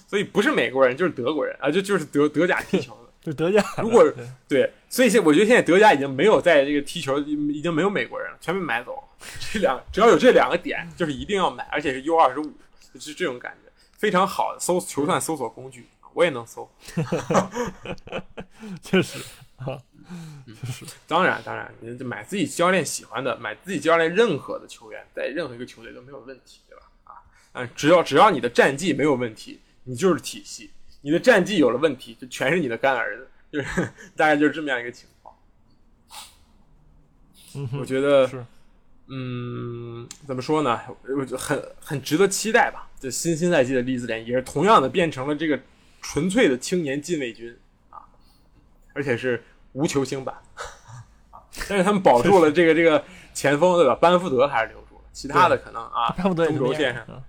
[0.09, 3.02] 所以不是美国人就是德国人啊，就就是德德甲踢球的。
[3.23, 3.65] 就德甲。
[3.79, 9.03] 如果对对，所以现我觉得现在德甲已经没有在这个踢球，已经没有美国人了，全被买走。
[9.53, 12.53] 这两只要有这两个点，就是一定要买，而且是 U 二十五，
[12.93, 16.69] 就是这种感觉，非常好的搜球探搜索工具，我也能搜。
[18.83, 19.21] 确实，
[21.07, 26.83] 当然，当然，你买自己教练喜欢的，买自己教练任何的球员，在任何一个球队都没有问题，对吧？
[27.05, 30.71] 啊，嗯，只要只要你的战绩没有问题，你就是体系；
[31.03, 35.35] 你的战绩有了问题，就全是你的干儿子，就是大概就是这么样一个情况。
[37.55, 38.45] 嗯，我觉得，是，
[39.09, 40.81] 嗯，怎么说呢？
[41.03, 42.89] 我觉得很很值得期待吧。
[42.99, 45.61] 这新新赛季的利兹联也是同样的变成了这个
[46.01, 47.55] 纯粹的青年禁卫军
[47.91, 48.01] 啊，
[48.95, 50.35] 而且是无球星版。
[51.69, 53.95] 但是他们保住了这个这个前锋对吧？
[53.97, 57.23] 班福德还是留住了，其他的可能啊，中轴线上样啊。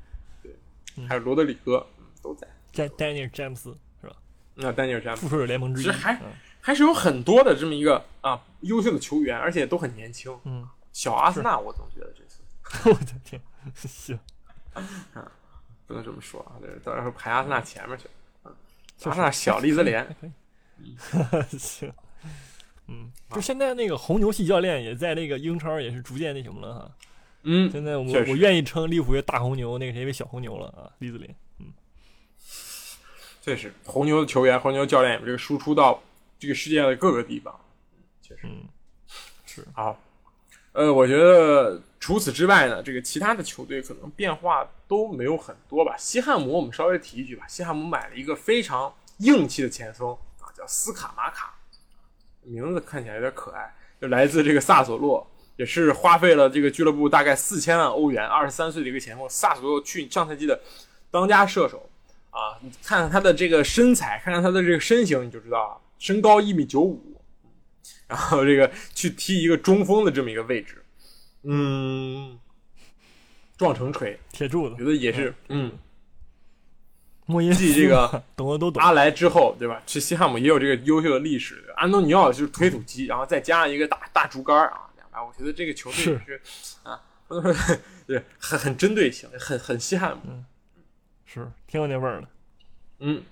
[1.10, 2.48] 还有罗德里戈、嗯、都在。
[2.74, 4.16] 詹丹尼尔詹姆斯是吧？
[4.56, 5.86] 那丹尼尔詹姆斯复仇者联盟之一。
[5.86, 10.38] 其实还嗯还是有很多的这么一个啊优秀的球员，而且都很年轻。
[10.46, 12.42] 嗯，小阿森纳我总觉得这次
[12.90, 13.42] 我的天，
[13.76, 14.18] 行，
[15.14, 15.32] 啊
[15.86, 18.06] 不能这么说啊，这到时候排阿森纳前面去。
[18.46, 18.52] 嗯，
[18.98, 20.34] 确实阿森纳小利兹联， 可以。
[21.58, 21.92] 行，
[22.88, 26.92] 嗯，就现在那个红牛系教练也在那个英超也是逐渐那什么了哈。
[27.44, 31.36] 嗯，现在我我愿意称利物浦为大红牛，那个谁为小红牛了啊，利兹联。
[33.44, 36.02] 确实，红牛的球员、红牛教练有这个输出到
[36.40, 37.54] 这个世界的各个地方，
[38.22, 38.64] 确实嗯，
[39.46, 40.00] 是，好。
[40.72, 45.94] 呃，我觉得除此之外呢，这个其他的球队可能变化都没有很多吧。
[45.98, 51.54] 西汉姆我们稍微提一句吧，西汉姆买了一个非常硬气的前锋啊，叫斯卡马卡，
[52.44, 60.58] 名字看起来有点可爱，就来自这个萨索洛，也是花费了这个俱乐部大概四千万欧元，二十三岁的一个前锋，萨索洛去上赛季的
[61.12, 61.90] 当家射手
[62.34, 67.22] 啊，你看看他的这个身材，看看他的这个身形，你就知道了，身高一米九五，
[68.08, 70.84] 然后这个去踢一个中锋的这么一个位置，
[71.44, 72.40] 嗯，
[73.56, 75.72] 撞成锤，铁柱子，我觉得也是，嗯，
[77.28, 77.60] 莫耶斯。
[77.60, 78.82] 继这个 懂的都懂。
[78.82, 79.80] 阿莱之后，对吧？
[79.86, 86.12] 去西汉姆也有这个优秀的历史，安东尼奥就是推土机，然后再加上一个大大竹竿啊，两百，我觉得这个球队是。
[86.14, 86.42] 也是
[86.82, 90.44] 啊，不能说对，很很针对性，很很西汉姆。
[91.42, 92.28] 是挺有那味儿的。
[93.00, 93.24] 嗯，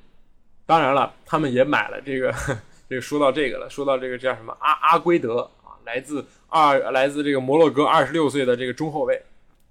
[0.66, 2.34] 当然了，他们也买了这个，
[2.90, 9.22] 这个说到这个了，说到这个叫什么阿阿圭德啊，来自二来自这个摩洛哥二十六岁的这个中后卫，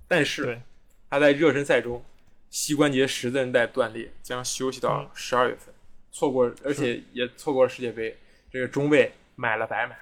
[0.08, 0.60] 但是，
[1.08, 2.02] 他在热身赛中
[2.48, 5.74] 膝关节十字韧带断裂，将休息到嗯十二月份，
[6.10, 8.16] 错过，而且也错过了世界杯。
[8.50, 9.94] 这个中卫买了白买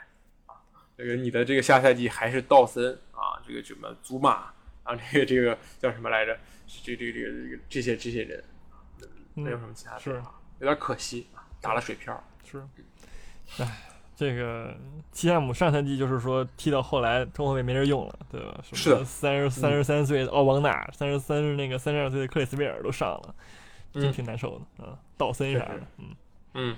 [0.47, 0.57] 啊，
[0.97, 4.53] 这个你的这个下赛季还是道森啊，这个什么祖马
[4.85, 6.39] 啊，这个这个叫什么来着？
[6.69, 8.45] 这这这个这个这些这些人，
[9.35, 12.23] 没有什么其他的是变化，有点可惜啊，打了水漂。
[12.45, 12.63] 是，
[13.59, 13.83] 哎，
[14.15, 14.77] 这个
[15.13, 18.61] 西汉姆上赛季就是说踢到后来中后卫没人用了，对吧？
[18.73, 23.35] 是的三十三十三岁的奥邦纳，三十三那个三十二岁的克里斯贝尔都上了，
[23.93, 24.97] 真嗯挺难受的嗯。
[25.17, 26.17] 道森啥的，嗯，
[26.55, 26.77] 嗯，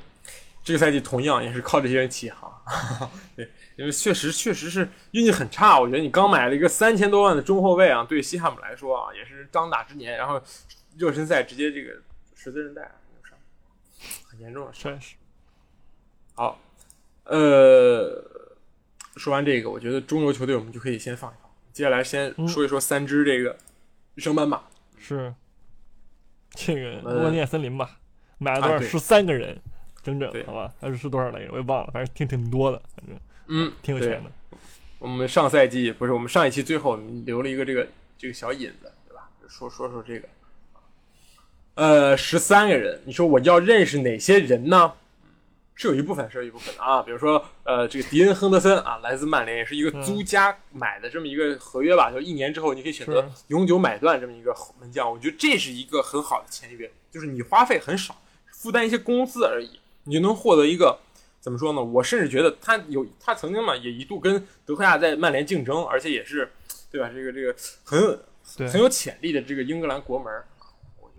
[0.62, 2.59] 这个赛季同样也是靠这些人起航。
[3.36, 5.78] 对，因为确实确实是运气很差。
[5.80, 10.16] 我觉得你刚买了一个三千多万的中后卫啊，对西汉姆来说啊，也是当打之年。
[10.16, 10.40] 然后
[10.96, 12.00] 热身赛直接这个
[12.34, 13.38] 十字韧带扭伤，
[14.28, 14.94] 很严重的伤。
[14.94, 15.16] 确实，
[16.34, 16.60] 好，
[17.24, 18.24] 呃，
[19.16, 21.50] 说完这个，我觉得中游球队我们就可以先放一放。
[21.72, 23.56] 接下来先嗯说一说三支这个
[24.16, 24.62] 升班马。
[24.98, 25.34] 是
[26.50, 27.98] 这个呃沃涅森林吧，
[28.38, 28.80] 买了多少？
[28.80, 29.60] 十三个人，
[30.02, 30.72] 整整好吧？
[30.80, 31.48] 还是是多少来着？
[31.52, 33.16] 我也忘了，反正挺挺多的，反正
[33.48, 34.30] 嗯，挺有钱的。
[34.98, 37.86] 我们上赛季不是我们上一期最后留了一个这个
[38.18, 39.28] 这个小引子，对吧？
[39.48, 40.28] 说说说这个，
[41.74, 44.92] 呃，十三个人，你说我要认识哪些人呢？
[45.74, 58.14] 是有一部分是有一部分的啊，比如说呃，这个迪恩亨德森啊，来自曼联，也是一个嗯租家买的这么一个合约吧，就一年之后你可以选择永久买断这么一个门将，我觉得这是一个很好的签约，就是你花费很少，
[58.52, 60.98] 负担一些工资而已，你就能获得一个
[61.40, 61.82] 怎么说呢？
[61.82, 66.50] 我甚至觉得他有他曾经嘛也一度跟德赫亚在曼联竞争，而且也是
[66.90, 67.10] 对吧？
[67.14, 67.54] 这个这个
[67.84, 70.32] 很很有潜力的这个英格兰国门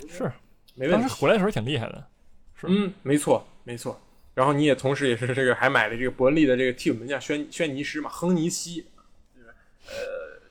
[0.08, 0.32] 是，
[0.76, 1.02] 没问题。
[1.02, 2.08] 当时回来的时候挺厉害的。
[2.56, 4.00] 是嗯，没错没错。
[4.34, 8.86] 然后你也同时也是这个还买了这个伯恩利的这个替补门将轩轩尼诗嘛，亨尼西，
[9.36, 9.50] 这个
[9.88, 9.94] 呃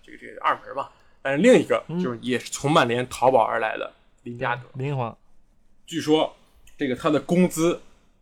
[0.02, 0.88] 这个这个二门嘛。
[1.22, 3.92] 但是另一个嗯就是也是从曼联淘宝而来的
[4.22, 5.16] 林加德，林皇，
[5.86, 6.34] 据说
[6.78, 7.80] 这个他的工资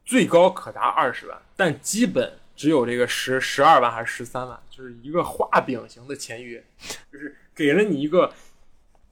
[0.08, 6.64] 最高可达二十万，但基本只有这个十十二万还是十三万，就是一个画饼型的签约，
[7.12, 8.32] 就是给了你一个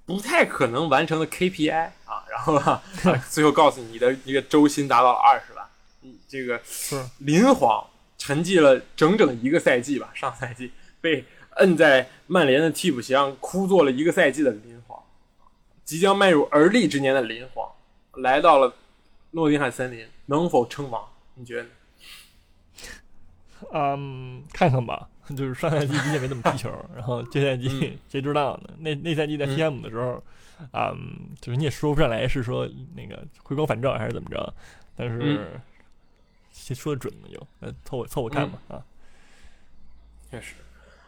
[0.07, 2.82] 不太可能完成的 KPI 啊，然后啊，
[3.28, 5.68] 最后告诉你的一个周薪达到了二十万，
[6.26, 6.59] 这个
[7.18, 7.86] 林皇
[8.16, 10.72] 沉寂了整整一个赛季吧，上赛季
[11.03, 11.26] 被
[11.57, 14.99] 摁在曼联的替补席上枯坐了一个赛季的林皇，
[15.84, 17.70] 即将迈入而立之年的林皇，
[18.14, 18.74] 来到了
[19.32, 21.07] 诺丁汉森林，能否称王？
[21.35, 21.68] 你觉得呢？
[23.72, 25.09] 嗯，看看吧。
[25.37, 28.70] 就是上赛季毕竟没怎么踢球， 然后这赛季嗯 谁知道呢？
[28.79, 30.22] 那那赛季在 PM 的时候，
[30.70, 34.55] 啊、嗯，就是你也说不上来是说那个回光返照还是怎么着，
[34.95, 35.61] 但是嗯
[36.53, 37.29] 谁说的准呢？
[37.33, 38.85] 就呃凑合凑合看吧啊。
[40.31, 40.55] 确实，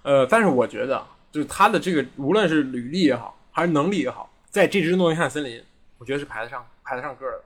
[0.02, 5.62] 呃，但是我觉得啊，就是他的这个无论是履历也好，还是能力也好，在这支诺丁汉森林，
[5.98, 7.44] 我觉得是排得上排得上个的。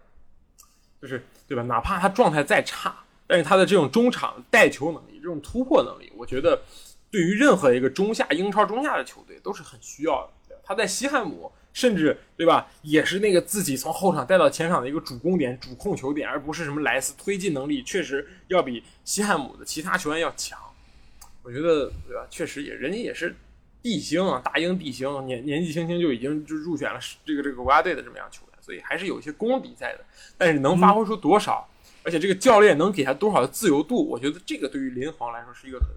[1.03, 1.63] 就是对吧？
[1.65, 2.95] 哪怕他状态再差，
[3.27, 6.63] 但是他的这种中场带球能力、这种突破能力，我觉得
[7.11, 10.57] 对于任何一个中下英超中下的球队都是很需要的。
[10.65, 20.57] 他在西汉姆，甚至对吧，也是那个自己从后场带到前场的一个主攻点、主控球点，而不是什么莱斯推进能力，确实要比西汉姆的其他球员要强。
[21.43, 22.25] 我觉得对吧？
[22.31, 23.35] 确实也，人家也是
[23.83, 30.05] 地星啊，大英地星，年年纪轻轻就已经就入选了这个这个国家队的这么样球员，所以还是有一些功底在的。
[30.39, 31.69] 但是能发挥出多少，
[32.03, 35.89] 而且这个教练能给他多少的自由度，我觉得这个对于林皇来说是一个很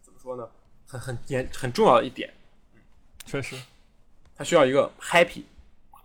[0.00, 0.48] 怎么说呢，
[0.86, 2.32] 很很严很重要的一点。
[3.26, 3.56] 确实，
[4.36, 5.42] 他需要一个 happy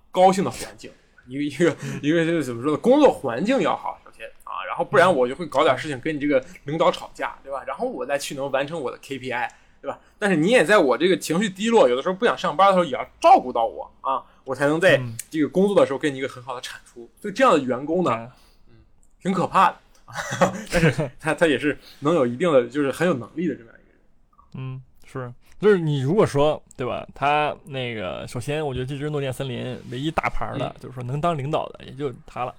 [0.10, 0.92] 高兴的环境，
[1.28, 2.78] 一个一个一个就是怎么说呢？
[2.78, 7.64] 工作环境要好，首先啊，然后不然我就会搞点事情跟你这个领导吵架，对吧？
[7.68, 9.50] 然后我再去能完成我的 KPI，
[9.82, 10.00] 对吧？
[10.18, 17.10] 但是你也在我这个情绪低落，有的时候不想上班的时候，也要照顾到我啊，我才能在嗯这个工作的时候给你一个很好的产出。
[17.22, 18.32] 所以这样的员工呢，
[18.70, 18.76] 嗯
[19.22, 19.78] 挺可怕的，
[20.72, 24.02] 但是他他也是能有一定的，就是很有能力的这么样一个人。
[24.56, 32.54] 嗯，是，就是你如果说对吧，他那个首先我觉得这支诺丁汉森林唯一大牌的，就是说能当领导的也就他了。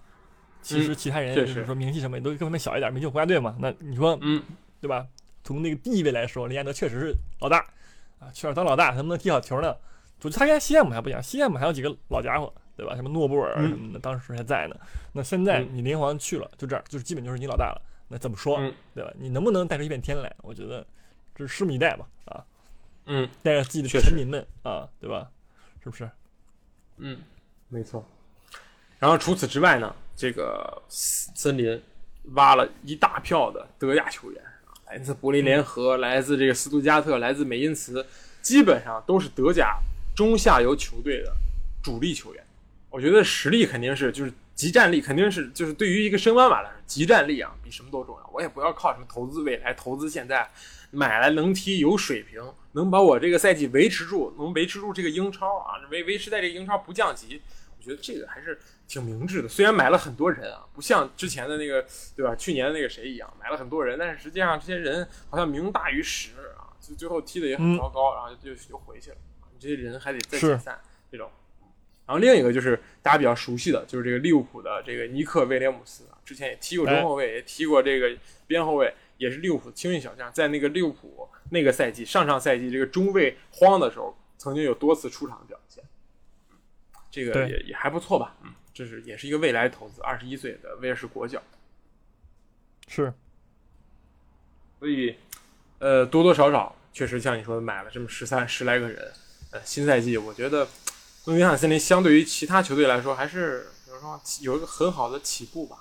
[0.62, 3.57] 其实嗯其他人就是说名气什么也都各方面小一点，名气国家队嘛。
[3.59, 4.41] 那你说嗯，
[4.80, 5.05] 对吧？
[5.43, 7.59] 从那个地位来说，林加德确实是老大
[8.20, 9.74] 啊，确实当老大，能不能踢好球呢？
[10.22, 12.94] 我觉得他跟西汉姆还不一样，西汉姆还有几个老家伙，对吧？
[12.96, 14.76] 什么诺布尔嗯什么的，当时还在呢。
[15.12, 17.82] 那现在嗯你林皇去了，就这儿，就是基本就是你老大了。
[18.08, 19.12] 那怎么说，嗯对吧？
[19.18, 20.34] 你能不能带出一片天来？
[20.42, 20.86] 我觉得
[21.34, 22.44] 这拭目以待吧，啊，
[23.06, 25.30] 嗯带着自己的确实臣民们啊，对吧？
[25.82, 26.08] 是不是？
[26.98, 27.18] 嗯，
[27.68, 28.04] 没错。
[28.98, 31.82] 然后除此之外呢，这个森林
[32.34, 38.06] 挖了一大票的德甲球员，啊来自柏林联合，来自这个斯图加特，来自美因茨，
[38.42, 39.78] 基本上都是德甲
[40.14, 41.32] 中下游球队的
[41.82, 42.44] 主力球员。
[42.90, 48.30] 我觉得实力肯定是就是集战力，肯定是就是对于一个升班马来说，集战力啊比什么都重要。
[48.32, 50.50] 我也不要靠什么投资未来、投资现在，
[50.90, 52.42] 买来能踢有水平，
[52.72, 57.40] 能把我这个赛季维持住，能维持住这个英超啊，维维持在这个英超不降级。
[57.78, 59.48] 我觉得这个还是挺明智的。
[59.48, 61.84] 虽然买了很多人啊，不像之前的那个
[62.14, 62.36] 对吧？
[62.36, 69.16] 去年的那个谁一样，买了很多人，但是实际上这些人好像名大于实啊，就最后踢的也很糟糕，然后就就回去了。
[69.62, 70.78] 你这些人还得再解散
[71.10, 71.30] 这种。
[72.04, 78.14] 然后另一个就是大家比较熟悉的，就是这个利物浦的这个尼克威廉姆斯啊，之前也踢过中后卫，也踢过这个
[78.46, 85.82] 边后卫，也是利物浦的青训小将，在那个利物浦那个赛季，上上赛季这个中卫荒的时候，曾经有多次出场的表现，
[87.10, 91.40] 这个也也还不错吧，嗯，这是也是一个未来投资，二十一岁的威尔士国脚，
[92.88, 93.14] 是，
[94.80, 95.14] 所以
[95.78, 99.12] 呃多多少少确实像你说的买了这么十三十来个人，
[99.53, 100.66] 呃新赛季我觉得
[101.24, 105.76] 诺丁汉森林相对于其他球队来说还是比如说有一个很好的起步吧，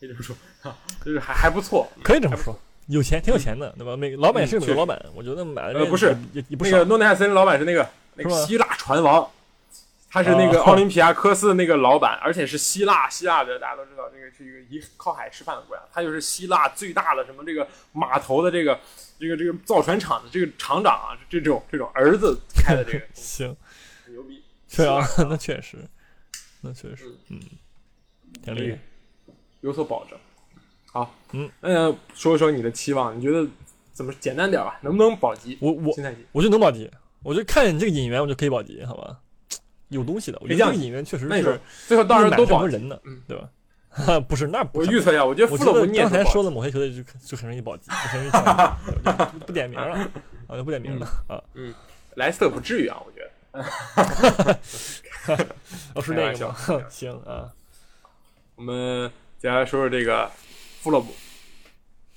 [0.00, 3.96] 可以这么说，啊就是还还不错，可以这么说，有钱挺有钱的，对吧？
[3.96, 6.16] 每个老板也是个老板，我觉得买的呃不是
[6.56, 6.84] 不是那个。
[6.84, 9.28] 诺丁汉森林老板是那个那个希腊船王，
[10.08, 18.78] 他是那个哦奥林匹亚科斯的那个老板， 而且是希腊希腊的，大家都知道，这个是一个以靠海吃饭的国家，他就是希腊最大的什么这个码头的这个
[19.18, 23.54] 这个这个造船厂的这个厂长啊，这种这种儿子开的这个 行，
[24.04, 24.42] 很牛逼，
[24.74, 25.76] 对啊， 那确实，
[26.62, 27.40] 那确实，嗯，
[28.42, 28.78] 挺厉害。
[29.60, 30.16] 有所保证。
[30.92, 33.46] 好，嗯，那，说一说你的期望，你觉得
[33.92, 34.78] 怎么简单点吧？
[34.82, 35.58] 能不能保级？
[35.60, 36.90] 我我新赛季我就能保级，
[37.22, 39.18] 我就看你这个引援，我就可以保级，好吧？
[39.88, 43.48] 有东西的，我觉得这样这个引援确实是最后到时候买都保人呢嗯，对吧？
[44.28, 49.96] 不是，那不我预测一下，我觉得我觉得刚才说的某些球队就就很容易保级，就很容易降级对吧就不点名了
[50.48, 51.42] 啊，就不点名了啊。
[51.54, 51.74] 嗯
[52.16, 53.26] 莱斯特不至于啊，我觉得。
[55.94, 56.56] 哦，是那个吗
[56.90, 57.50] 行啊，
[58.54, 60.30] 我们接下来说说这个
[60.80, 61.14] 富勒姆，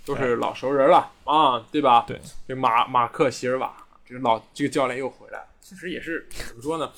[0.05, 2.03] 都哎是老熟人了啊，对吧？
[2.07, 3.73] 对，这马马克席尔瓦，
[4.05, 6.91] 这个老这个教练又回来了，其实也是怎么说呢？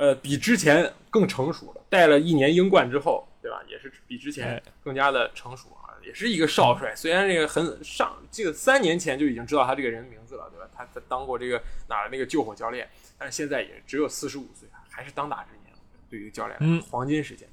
[0.00, 3.62] 呃，比之前更成熟了，带了一年英冠之后，对吧？
[3.68, 6.96] 也是比之前哎更加的成熟啊，也是一个少帅。
[6.96, 10.66] 虽然这个很上，这个三年前就已经知道他这个人名字了，对吧？
[10.74, 12.88] 他他当过这个哪儿那个救火教练，
[13.18, 15.76] 但是现在也只有四十五岁，还是当打之年，
[16.08, 17.46] 对于教练嗯黄金时间，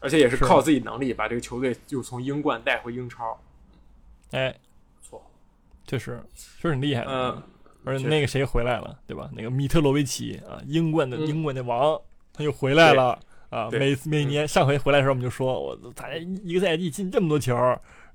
[0.00, 3.40] 而且也是是靠自己能力把这个球队又从英冠带回英超，
[4.32, 4.54] 哎，
[4.96, 5.30] 不错。
[5.86, 7.06] 确实确实很厉害。
[7.08, 7.42] 嗯，
[7.84, 9.30] 而且那个谁回来了，对吧？
[9.34, 11.98] 那个米特罗维奇啊，英冠的嗯英冠的王，
[12.32, 13.18] 他又回来了
[13.48, 13.68] 啊！
[13.72, 16.08] 每每年上回回来的时候，我们就说，我他
[16.44, 17.56] 一个赛季进这么多球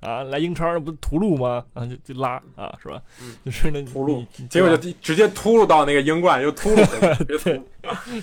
[0.00, 1.64] 啊，来英超那不是屠戮吗？
[1.74, 3.00] 啊，就就拉啊，是吧？
[3.20, 7.62] 嗯就是那屠戮结果就直接突入到那个英冠，又突入回去，别突入。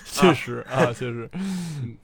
[0.05, 1.29] 确实啊，确实，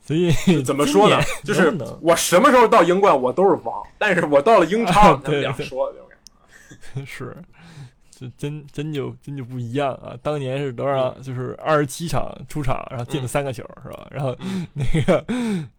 [0.01, 0.31] 所以
[0.63, 1.19] 怎么说呢？
[1.43, 7.05] 就是我什么时候到英冠，我都是王，但是我到了英超，啊他们对对两说，这种感觉
[8.19, 10.17] 是，这真真就真就不一样啊！
[10.21, 11.11] 当年是多少？
[11.21, 14.07] 就是二十七场出场，然后进了嗯三个球，是吧？
[14.11, 15.25] 然后嗯 那个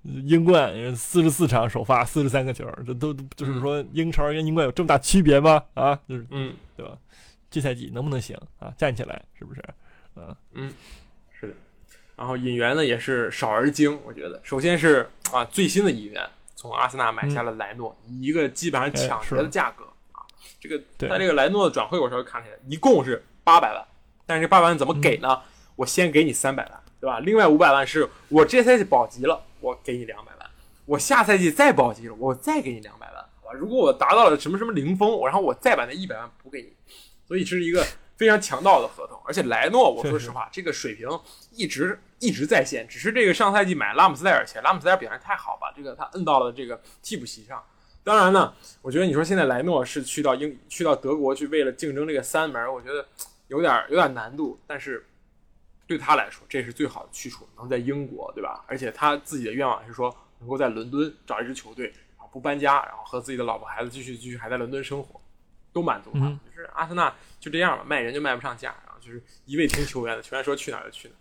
[0.05, 5.63] 英冠四十四场首发，四十三个球，这都都就是说英超跟英冠有这么大区别吗？
[5.75, 6.97] 啊，就是嗯对吧？
[7.51, 8.73] 这赛季能不能行啊？
[8.79, 9.61] 站起来是不是？
[10.15, 10.37] 啊，
[11.33, 11.55] 是的。
[12.17, 16.23] 然后引援呢也是少而精，我觉得，首先是啊最新的引援，
[16.55, 19.93] 从阿森纳买下了莱诺，以一个基本上抢劫的价格啊，
[20.61, 23.83] 这个对他这个莱诺的转会我稍微看了一下，一共是八百万，
[24.27, 25.41] 但是这八百万怎么给呢？
[25.75, 27.19] 我先给你三百万，对吧？
[27.21, 30.51] 另外五百万是我这赛季保级了，我给你两百万，
[30.85, 33.55] 我下赛季再保级了，我再给你两百万，好吧？
[33.55, 36.73] 如果我达到了什么什么零封，然后我再把那一百万补给你，
[37.27, 37.83] 所以这是一个
[38.19, 39.19] 非常强盗的合同。
[39.25, 41.09] 而且莱诺，我说实话，这个水平
[41.53, 47.63] 一直一直在线，只是这个上赛季买拉姆斯戴尔前，拉姆斯戴尔表现太好把，这个他摁到了这个替补席上。
[48.03, 53.07] 当然呢，我觉得你说现在莱诺是去到英去到德国去为了竞争这个三门，我觉得
[53.49, 55.07] 有点有点难度，但是。
[55.87, 58.65] 对他来说，这是最好的去处，能在英国，对吧？
[58.69, 65.21] 而且他自己的愿望是说，能够在伦敦找一支球队，然后不搬家，然后和自己的老婆孩子继续继续还在伦敦生活，
[65.73, 66.21] 都满足他。
[66.21, 71.19] 嗯就是阿森纳就这样吧，卖人就卖不上价，然后就是一味听球员的，球员说去哪儿就去哪儿。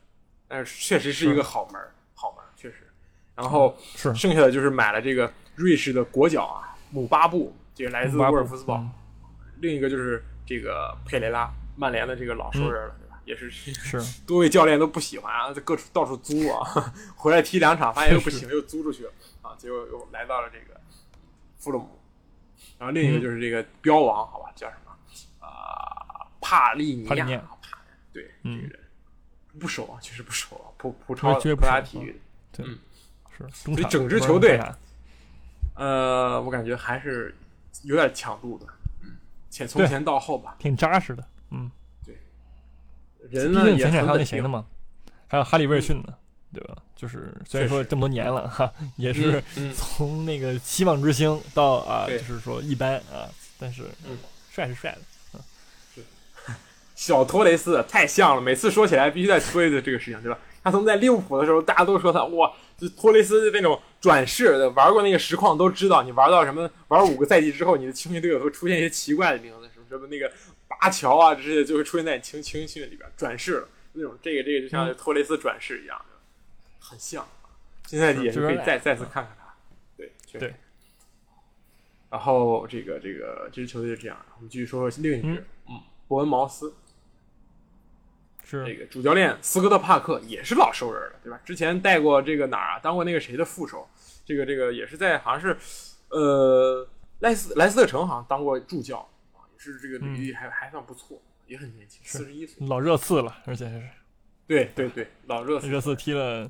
[0.48, 2.88] 但是确实是一个好门儿，好门儿，确实。
[3.34, 8.78] 然后是剩下的就是买了这个瑞士的国脚啊，姆巴布，这个来自沃尔夫斯堡。
[8.78, 8.92] 嗯。
[9.62, 13.22] 另一个就是这个佩雷拉，曼联的这个老熟人了，对吧？
[13.26, 14.00] 也是是。
[14.26, 16.64] 多位教练都不喜欢啊，在各处到处租啊，
[17.16, 19.12] 回来踢两场发现又不行，又租出去了
[19.42, 20.80] 啊，结果又来到了这个
[21.58, 22.00] 富勒姆。
[22.78, 25.46] 然后另一个就是这个标王，好吧，叫什么？
[25.46, 27.40] 啊、帕利尼亚，帕利尼亚。
[27.62, 27.78] 帕
[28.14, 28.62] 对，嗯。
[28.62, 28.86] 这个人。
[29.60, 32.22] 不熟啊，确实不熟啊，普普超确实普不熟啊拉体育。
[32.54, 32.64] 的。
[33.38, 34.58] 是，所以整支球队
[35.80, 37.34] 呃，我感觉还是
[37.84, 38.66] 有点强度的，
[39.02, 39.12] 嗯，
[39.50, 41.72] 且从前到后吧，挺扎实的，嗯。
[42.06, 42.18] 对
[43.30, 44.66] 人呢也还有很稳定那谁呢嘛，
[45.28, 46.14] 还有哈里威尔逊呢，
[46.54, 46.76] 对吧？
[46.96, 54.18] 就是虽然说这么多年了哈，也是嗯嗯 从那个希望之星到啊，对就是说一般啊，但是嗯
[54.52, 54.92] 帅是帅
[55.34, 55.40] 的，
[56.96, 60.38] 小托雷斯太像了，每次说起来必须再说一次这个事情，对吧？
[60.62, 70.32] 他从在利物浦的时候，大家都说他哇，就托雷斯那种转世，玩过那个实况都知道，你玩到什么玩五个赛季之后，你的青训队友会出现一些奇怪的名字，什么什么那个
[70.68, 76.00] 拔乔啊这些就会出现在你青青训里边转世了，那种这个这个就像托雷斯转世一样，
[76.80, 77.28] 很像。
[77.88, 79.54] 新赛季也是可以再再次看看他，
[79.98, 80.54] 对确实对。
[82.10, 86.74] 然后这个这个这支球队就这样，我们继续说说另一支，嗯，伯恩茅斯。
[88.50, 91.40] 这是个主教练斯科特·帕克也是老熟人了，对吧？
[91.46, 92.80] 之前带过这个哪儿啊？
[92.80, 93.88] 当过那个谁的副手？
[94.26, 95.58] 这个这个也是在好像是，
[96.10, 96.88] 呃，
[97.20, 98.98] 莱斯莱斯特城好像当过助教
[99.34, 102.66] 啊，也是这个履历还、还算不错，也很年轻，四十一岁。
[102.68, 103.82] 老热刺了，而且是
[104.48, 106.50] 对对对，老热刺热刺踢了，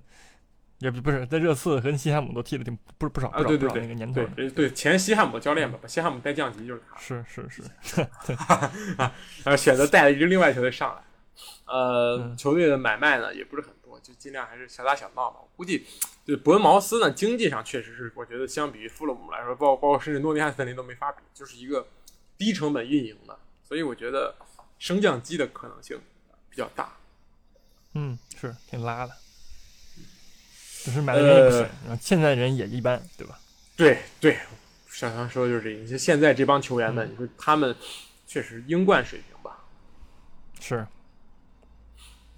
[0.80, 4.22] 也不不是在热刺跟西汉姆都踢了挺不是不少啊，不少对对对，那个年头
[4.56, 7.66] 对，前西汉姆教练吧，把西汉姆带降级就是他，是是 是，
[8.96, 9.12] 然
[9.46, 11.02] 后选择带了一支另外球队上来。
[11.66, 15.40] 呃，嗯球队的买卖呢也不是很多，就尽量还是小打小闹吧。
[15.42, 15.86] 我估计，
[16.26, 21.88] 对伯恩茅斯呢，经济上确实是，我觉得相比于富勒姆来说，包括包括甚至诺丁汉森林都没法比，就是一个
[22.38, 24.36] 低成本运营的，所以我觉得
[24.78, 26.00] 升降机的可能性
[26.50, 26.96] 比较大。
[27.94, 29.14] 嗯是挺拉的，
[30.84, 33.40] 只是买的人也不行，呃然后现在人也一般，对吧？
[33.76, 34.38] 对对，
[34.90, 35.82] 小强说的就是这个。
[35.82, 37.76] 你说现在这帮球员们，嗯你说他们
[38.28, 39.66] 确实英冠水平吧，
[40.60, 40.86] 是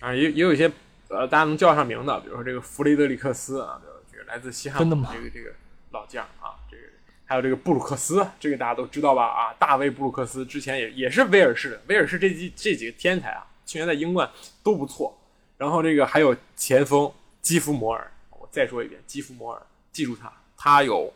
[0.02, 0.70] 啊，也也有一些
[1.08, 3.80] 呃，大家能叫上名的，比如说这个弗雷德里克斯啊，
[4.12, 5.54] 这个来自西汉姆的这个这个
[5.92, 6.84] 老将啊，这个
[7.26, 9.26] 还有这个布鲁克斯，这个大家都知道吧？
[9.26, 14.30] 啊，大卫布鲁克斯之前也也是威尔士的，威尔士这几这几个天才啊，去年在英冠
[14.64, 15.18] 都不错。
[15.58, 21.14] 然后这个还有前锋基弗摩尔，我再说一遍，基弗摩尔，记住他，他有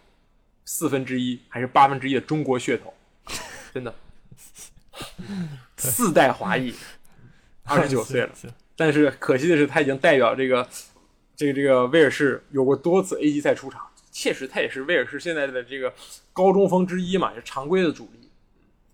[0.66, 2.94] 四分之一还是八分之一的中国血统，
[3.74, 3.96] 真的，
[5.78, 6.76] 四代华裔，
[7.64, 8.30] 二十九岁了。
[8.76, 10.68] 行，但是可惜的是，他已经代表这个
[11.36, 15.94] 这个这个威尔士有过多次 A 级赛出场，确实他也是威尔士现在的这个
[16.34, 18.30] 高中锋之一嘛，也是常规的主力。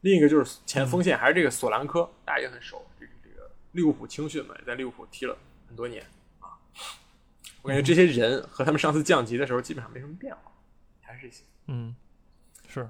[0.02, 6.04] 另一个就是前锋线还是这个索兰科，大家也很熟，这个这个利物浦青训嘛，也在利物浦踢了很多年
[6.40, 6.58] 啊。
[7.62, 10.52] 我感觉这些人和他们上次降级的时候基本上没什么变化，
[11.02, 11.44] 还是这些。
[11.68, 11.96] 嗯，
[12.68, 12.90] 是，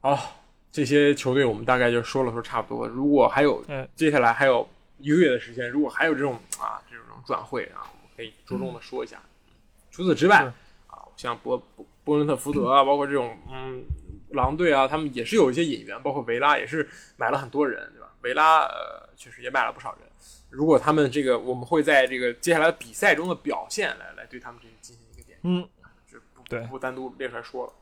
[0.00, 2.86] 好，这些球队我们大概就说了说差不多。
[2.86, 4.68] 如果还有哎接下来还有
[5.02, 9.20] 一个月的时间，如果还有这种啊这种转会啊，我们可以着重的说一下。
[9.90, 10.50] 除此之外
[10.86, 13.84] 啊，像波波波伦特福德啊，包括这种嗯
[14.30, 18.08] 狼队啊，他们也是有一些引援，包括维拉也是买了很多人，对吧？
[18.22, 20.08] 维拉呃确实也买了不少人。
[20.48, 25.60] 如果他们这个，我们会在这个接下来比赛中的表现来来对他们这个进行一个点评。
[25.60, 25.68] 嗯，
[26.10, 27.72] 就不对不单独列出来说了。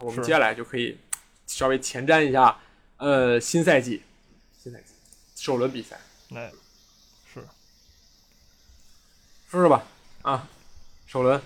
[0.00, 0.98] 我们接下来就可以
[1.46, 2.58] 稍微前瞻一下，
[2.96, 4.02] 呃，新赛季，
[4.56, 4.94] 新赛季
[5.34, 6.00] 首轮比赛，
[6.34, 6.50] 哎，
[7.32, 7.40] 是，
[9.48, 9.82] 说说吧，
[10.22, 10.46] 啊，
[11.06, 11.40] 首轮，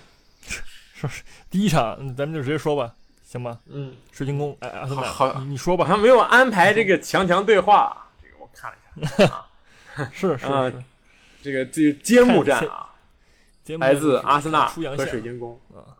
[0.93, 1.09] 说
[1.49, 3.59] 第一场嗯咱们就直接说吧，行吗？
[3.67, 9.25] 嗯，水晶宫，哎，阿森纳，好好你你说吧，好像没有安排这个强强对话，这个我看了一下，
[9.95, 10.83] 啊，是是啊是，
[11.41, 12.89] 这个这个揭幕战啊，
[13.79, 15.95] 来自阿森纳和出洋线水晶宫啊，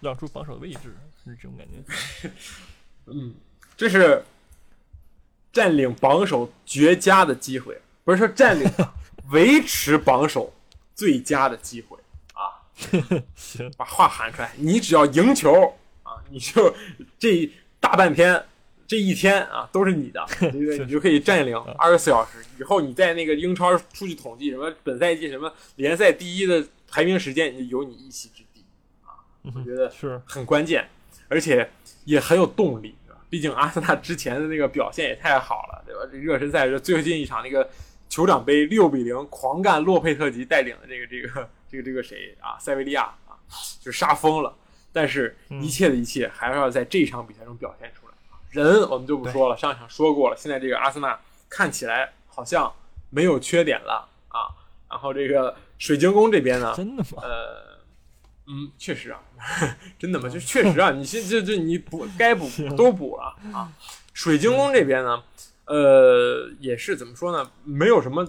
[0.00, 2.30] 让出防守位置，是这种感觉。
[3.06, 3.32] 嗯，
[3.76, 4.24] 这是
[5.56, 8.70] 占领榜首绝佳的机会，不是说占领，
[9.30, 10.52] 维持榜首
[10.94, 11.96] 最佳的机会
[12.34, 12.60] 啊。
[13.34, 16.76] 行， 把话喊出来，你只要赢球啊，你就
[17.18, 17.50] 这
[17.80, 18.44] 大半天
[18.86, 20.78] 这一天啊都是你的， 对不对？
[20.80, 22.44] 你就可以占领二十四小时。
[22.60, 28.62] 以后你在那个英超出去统计什么本赛季什么联赛第一的排名时间，就有你一席之地，
[29.06, 30.86] 啊我觉得是很关键，
[31.28, 31.70] 而且
[32.04, 32.94] 也很有动力？
[33.36, 36.00] 毕竟阿森纳之前的那个表现也太好了，对吧？
[36.10, 37.68] 这热身赛是最近一场那个
[38.08, 43.36] 酋长杯六比零狂干洛佩特吉带领的这个这个这个这个谁啊，塞维利亚啊，
[43.78, 44.56] 就杀疯了。
[44.90, 48.14] 但是，一切的一切还是要在这场比赛中表现出来。
[48.48, 50.36] 人我们就不说了，上一场说过了。
[50.38, 51.20] 现在这个阿森纳
[51.50, 52.72] 看起来好像
[53.10, 54.48] 没有缺点了啊。
[54.88, 57.22] 然后这个水晶宫这边呢，真的吗？
[57.22, 57.65] 呃，
[58.48, 59.20] 嗯，确实啊，
[59.98, 60.28] 真的吗？
[60.28, 63.72] 就确实啊，你现这这你补该补 都补了啊。
[64.14, 65.22] 水晶宫这边呢，
[65.66, 67.50] 呃，也是怎么说呢？
[67.64, 68.26] 没有什么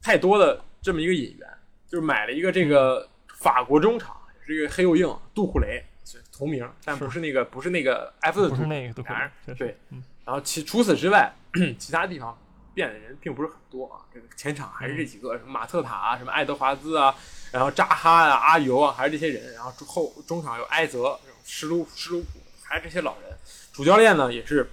[0.00, 1.48] 太多的这么一个引援，
[1.86, 5.84] 就是买了一个这个法国中场，也是一个黑又硬杜库雷，
[6.32, 8.68] 同名，但不是那个不是那个埃弗顿不杜库
[9.12, 11.30] 雷对嗯，然后其除此之外，
[11.78, 12.36] 其他地方
[12.74, 14.00] 变的人并不是很多啊。
[14.12, 17.14] 这个前场还是这几个，什么马特塔啊，什么爱德华兹啊，
[17.50, 19.52] 然后扎哈啊、阿尤啊，还是这些人。
[19.54, 22.28] 然后后中场有埃泽、施卢施卢普，
[22.62, 23.36] 还是这些老人。
[23.72, 24.70] 主教练呢也是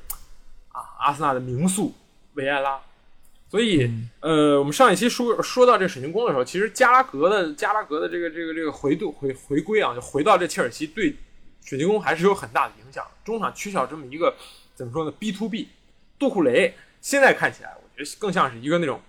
[0.72, 1.93] 啊，阿森纳的名宿
[2.34, 2.80] 维埃拉。
[3.50, 11.16] 所以，嗯呃，我们上一期说说到这水晶宫的时候，其实加拉格的加拉格的这个这个这个回度回回归啊，就回到这切尔西对
[11.66, 13.04] 水晶宫还是有很大的影响。
[13.26, 14.36] 中场缺少这么一个
[14.76, 15.68] 怎么说呢？B to B，
[16.20, 17.76] 杜库雷现在看起来，
[18.20, 19.02] 更像是一个那种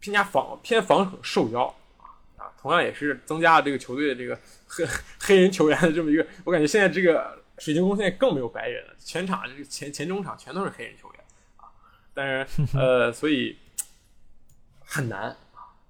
[0.00, 1.66] 偏加防偏防守受邀
[1.98, 4.86] 啊啊，同样也是增加了这个球队的这个黑
[5.20, 11.22] 黑人球员的这么一个，我感觉现在这个水晶宫现在更没有白人了，全场这个前前中场全都是黑人球员
[11.58, 11.68] 啊，
[12.14, 12.46] 但是
[12.78, 13.58] 呃，所以
[14.84, 15.36] 很难啊。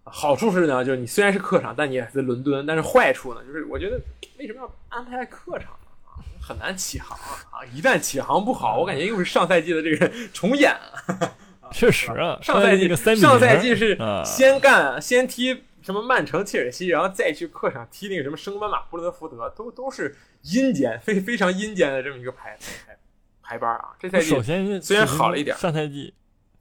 [0.04, 4.00] 好处是呢，就是你虽然是客场，但你也在伦敦，但是坏处呢，就是我觉得
[4.38, 5.86] 为什么要安排在客场呢？
[6.06, 7.16] 啊，很难起航
[7.52, 7.64] 啊！
[7.72, 11.36] 一旦起航不好，我感觉又是上赛季的这个重演啊。
[11.72, 22.56] 确实啊，上赛季那个三比上赛季是啊先干先踢什么曼城、切尔西，然后再去客场踢那个什么升班马、布伦特福德，都都是阴间非非常阴间的这么一个排
[22.86, 22.96] 排
[23.42, 23.90] 排班啊。
[23.98, 26.12] 这赛季首先虽然好了一点上赛季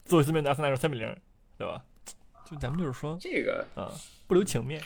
[0.06, 1.16] 作为四面的阿森纳是三比零，
[1.58, 1.82] 对吧？
[2.50, 3.92] 就咱们就是说这个啊，
[4.26, 4.82] 不留情面，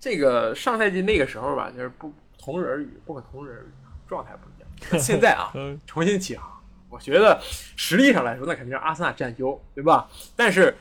[0.00, 3.70] 这个上赛季那个时候吧，就是不同日而语，不可同日而语，
[4.08, 4.98] 状态不一样。
[5.00, 6.51] 现在啊，嗯，重新起航，
[6.92, 7.40] 我觉得
[7.74, 10.10] 实力上来说，那肯定是阿森纳占优，对吧？
[10.36, 10.76] 但是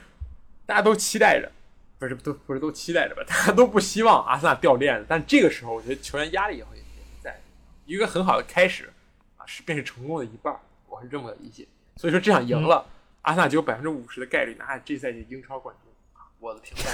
[0.66, 1.50] 大家都期待着，
[1.98, 3.24] 不是都不是都期待着吧？
[3.28, 5.06] 大家都不希望阿森纳掉链子。
[5.08, 6.84] 但这个时候，我觉得球员压力也会也
[7.22, 7.40] 在，
[7.86, 8.92] 一个很好的开始
[9.38, 10.60] 啊，是便是成功的一半儿，
[10.90, 11.66] 我是这么理解。
[11.96, 12.86] 所以说这场赢了，
[13.22, 15.92] 阿森纳就有百分之五十的概率拿下这赛季英超冠军。
[16.20, 16.90] 啊我的评价。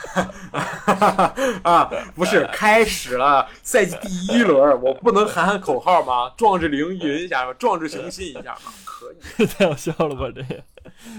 [1.62, 6.32] 啊，不是开始了，赛季第一轮，我不能喊喊口号吗？
[6.36, 7.54] 壮志凌云一下吗？
[7.54, 8.72] 壮志雄心一下吗？
[8.84, 9.46] 可以。
[9.46, 10.26] 太好笑了吧？
[10.34, 10.62] 这个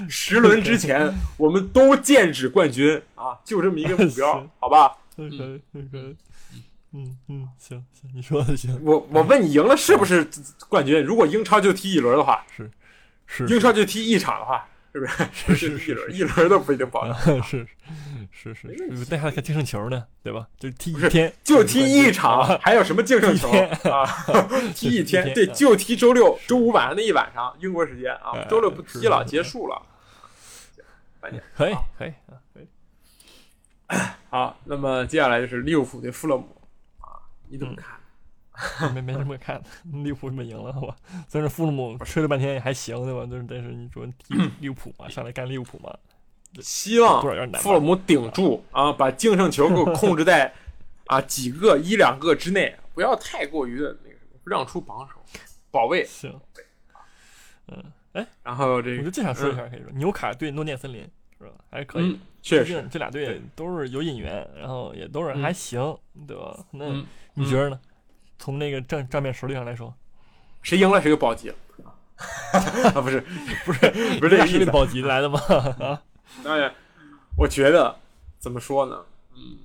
[0.10, 4.96] 十轮之前， 我们都剑指冠军啊，就这么一个目标，好吧？
[5.16, 5.38] 可以
[5.92, 6.16] 可以
[6.94, 10.28] 嗯嗯，行行，你说的行，我我问你赢了是不是
[10.68, 11.02] 冠军？
[11.02, 12.70] 如果英超就踢一轮的话，是
[13.26, 15.06] 是英超就踢一场的话，是不
[15.56, 15.56] 是？
[15.56, 17.42] 是是一轮，一轮都不一定保啊证。
[17.44, 17.66] 是
[18.32, 20.48] 是 是是，那还看净胜球呢，对吧？
[20.58, 23.50] 就踢一天，就踢一场，啊还有什么净胜球
[23.90, 24.06] 啊？
[24.76, 29.82] 踢一一天，对，啊就踢周六、周五晚上那一晚上，英国时间啊哎，周六不踢了，结束了。
[31.56, 32.68] 可以可以啊可以。
[34.30, 36.48] 好，那么接下来就是利物浦对富勒姆
[37.00, 38.94] 啊，你怎么看？
[38.94, 39.62] 没没什么看，
[40.04, 40.96] 利物浦这么赢了，好吧？
[41.28, 43.28] 虽然富勒姆吹了半天也还行，对吧？
[43.30, 45.96] 但是但是你说踢 利物浦嘛，上来干利物浦嘛，
[46.60, 50.54] 希望多少有点难吧富勒姆顶住啊，把净胜球给我控制在
[51.08, 55.16] 啊几个一两个之内，不要太过于的那个什么，让出榜首，
[55.70, 56.04] 保卫。
[56.06, 56.40] 行。
[57.68, 57.84] 嗯，
[58.14, 61.52] 哎，然后这个我就这想说一下，可以说纽卡对诺念森林是吧？
[61.70, 65.98] 还可以嗯，，确毕实这俩队都是有引援，然后也都是嗯还行，
[66.28, 66.58] 对吧？
[66.72, 67.80] 那嗯，你觉得呢？
[68.38, 69.94] 从那个账账面实力上来说，
[70.64, 71.50] 谁赢了谁就保级
[72.94, 73.22] 啊，不是
[73.66, 73.80] 不是
[74.20, 74.66] 不是这个 意思。
[74.72, 75.40] 保级来的吗？
[75.80, 76.02] 啊，
[76.44, 76.74] 当然，
[77.38, 77.96] 我觉得
[78.40, 79.06] 怎么说呢？
[79.36, 79.58] 嗯，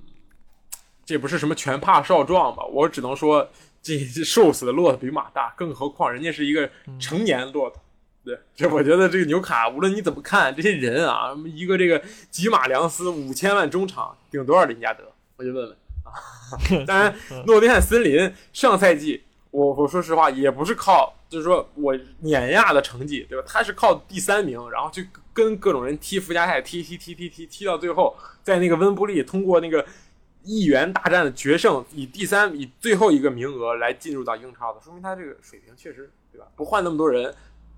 [1.05, 2.63] 这不是什么拳怕少壮吧？
[2.65, 3.49] 我只能说，
[3.81, 7.81] 这这 瘦死的骆驼比马大，更何况人家是一个成年骆驼。
[8.23, 15.05] 对，这我觉得这个纽卡，无论你怎么看，这些人啊，一个这个吉马良斯五千万中场顶多少林加德？
[15.37, 16.11] 我就问问啊。
[16.85, 17.15] 当然，
[17.45, 23.45] 诺丁汉森林上赛季，我我说实话也不是靠，就是说我碾压的成绩，对吧？
[23.47, 29.85] 他是靠第三名，然后去跟各种人踢附加赛，踢踢踢踢踢踢到最后，在那个温布利通过那个
[30.43, 36.47] 一员大战的决胜，以第三以最后一个名额来进入到英超的，说明他这个水平确实，对吧？
[36.55, 37.33] 不换那么多人，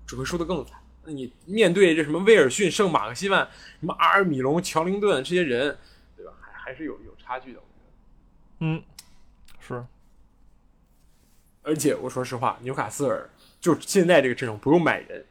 [0.06, 0.78] 只会输得更惨。
[1.04, 3.48] 那你面对这什么威尔逊、圣马克西曼、
[3.80, 5.76] 什么阿尔米隆、乔林顿这些人，
[6.16, 6.32] 对吧？
[6.40, 7.60] 还还是有有差距的，
[8.60, 8.82] 嗯，
[9.58, 9.82] 是，
[11.62, 13.28] 而且我说实话，纽卡斯尔
[13.60, 15.24] 就现在这个阵容不用买人，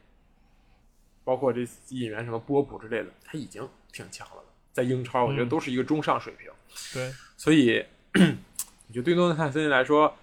[1.23, 4.43] 包括这引援什么波普之类的，他已经挺强了。
[4.71, 6.49] 在英超，我觉得嗯都是一个中上水平。
[6.93, 10.15] 对，所以， 我觉得对诺丁汉森林来说，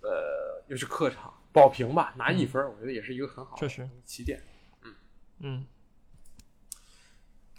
[0.00, 3.68] 呃，又是客场保平吧，拿一分，我觉得也是一个很好的
[4.04, 4.42] 起点。
[4.82, 4.94] 嗯
[5.40, 5.66] 嗯，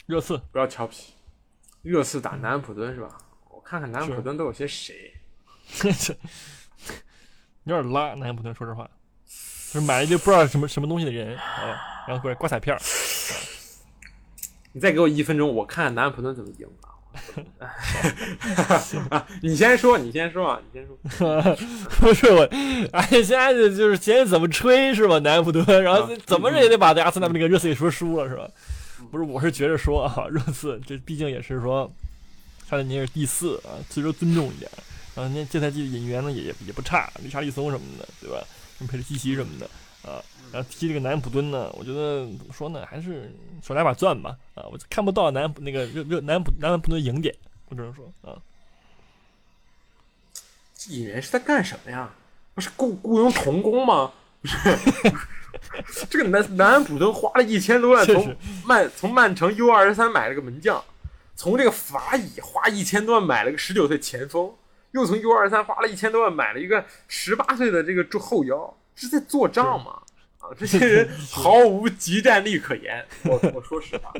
[0.07, 1.13] 热刺，不要调皮，
[1.83, 3.17] 热刺打南安普敦是吧？
[3.49, 5.13] 我看看南安普敦都有些谁。
[7.63, 8.89] 有点拉南安普敦，说实话，
[9.73, 12.77] 就是买了一堆不知道什么什么东西的人啊，然后过来刮彩票，
[14.73, 16.67] 你再给我一分钟，我看看南安普顿怎么赢
[17.59, 17.67] 啊！
[19.09, 20.97] 啊，你先说，你先说啊，你先说。
[21.99, 22.43] 不是我，
[22.91, 25.19] 哎，现在就就是现在怎么吹是吧？
[25.19, 28.47] 南安普顿，然后啊怎么着也得把阿森纳那个热刺给说输了是吧？
[29.09, 31.89] 不是，我是觉着说啊，热刺这毕竟也是说，
[32.69, 34.69] 他的年是第四啊，所以说尊重一点。
[35.13, 38.41] 然后那这赛季的引援呢也也也不差，理查利松什么的，对吧？
[38.81, 39.69] 什么佩里西奇什么的
[40.09, 40.23] 啊。
[40.51, 44.65] 然后踢这个南安普敦呢，我觉得怎么说呢，还是少拿把钻吧啊！
[44.71, 47.33] 我看不到南普那个热热南普南安普敦赢点，
[47.69, 48.35] 我只能说啊，
[50.75, 52.09] 这引援是在干什么呀？
[52.53, 54.11] 不是雇雇佣童工吗？
[54.41, 54.57] 不是，
[56.09, 60.83] 这个南南安普敦花了一千多万从曼从曼城 U 二十三买了个门将，
[61.33, 64.51] 从这个法乙花一千多万买了个十九岁前锋，
[64.91, 70.01] 又从 U 二十三花了一千多万买了一个十八岁的这个后腰，这是在做账吗？
[70.39, 73.05] 啊，这些人毫无集战力可言。
[73.23, 74.11] 我我说实话，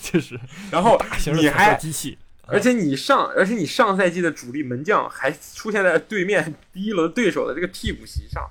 [0.00, 0.38] 确 实
[0.70, 1.00] 然后
[1.34, 8.50] 你还机器，而且你上，而且你上赛季的主力门将还出现在对面第一轮对手的这个替补席上，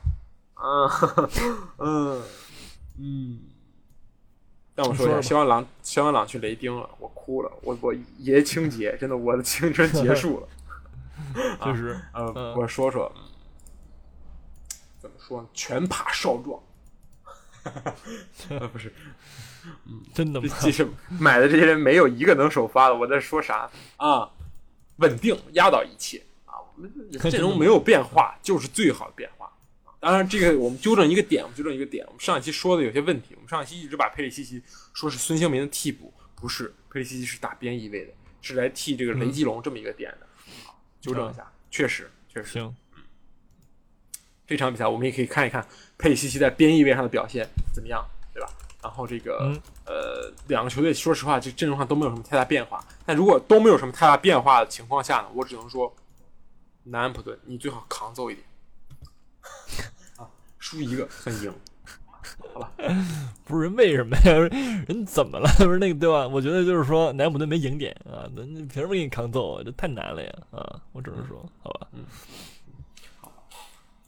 [0.56, 0.90] 啊，
[1.78, 2.24] 嗯
[3.00, 3.40] 嗯。
[4.74, 10.48] 但我说一下，肖恩朗，肖恩朗去雷丁了，我哭了，我我爷青结，真的，我的青春结束了。
[11.64, 13.12] 确 实，呃，嗯我说说，
[15.00, 15.48] 怎么说呢？
[15.54, 16.62] 拳怕少壮。
[18.50, 18.94] 呃，不是，
[19.86, 20.88] 嗯真的吗其实
[21.20, 24.30] 买的这些人没有一个能首发的，我在说啥啊？
[24.98, 26.56] 稳定压倒一切啊！
[26.76, 26.92] 我们
[27.32, 29.50] 阵容没有变化，就是最好的变化。
[30.00, 32.06] 当然，这个我们纠正一个点，我们纠正一个点。
[32.08, 34.62] 我们上一期说的有些问题，我们上一期一直把佩里西奇
[34.94, 40.26] 说是孙兴民的替补，不是，佩里西奇是打边翼位的，是来替这个雷吉隆这么一个点的。
[40.26, 40.29] 好
[41.02, 42.76] 纠正一下，确实，确实，行，
[44.46, 45.66] 这场比赛我们也可以看一看
[45.98, 48.50] 佩里西奇在边翼位上的表现怎么样，对吧？
[48.82, 49.62] 然后这个、嗯。
[49.86, 52.80] 呃，两个球队说实话，这阵容上都没有什么太大变化。
[53.08, 55.92] 但如果都没有什么太大变化的情况下呢，我只能说，
[56.84, 58.46] 南安普顿你最好扛揍一点。
[60.18, 60.30] 啊，
[60.60, 61.52] 输一个算赢，
[62.54, 62.72] 好吧？
[63.46, 64.34] 不是人为什么呀？
[64.88, 65.50] 人怎么了？
[65.60, 66.28] 不是那个对吧？
[66.28, 69.64] 我觉得就是说南普顿没赢点啊，那你凭什么给你扛揍啊？
[69.64, 70.82] 这太难了呀啊！
[70.92, 71.88] 我只能说，好吧。
[71.94, 72.04] 嗯，
[73.20, 73.32] 好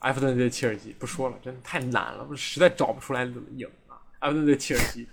[0.00, 3.96] 埃弗顿对切尔西不说了，真的太难了，我实在找不出来怎么赢啊！
[4.20, 5.06] 埃弗顿对切尔西，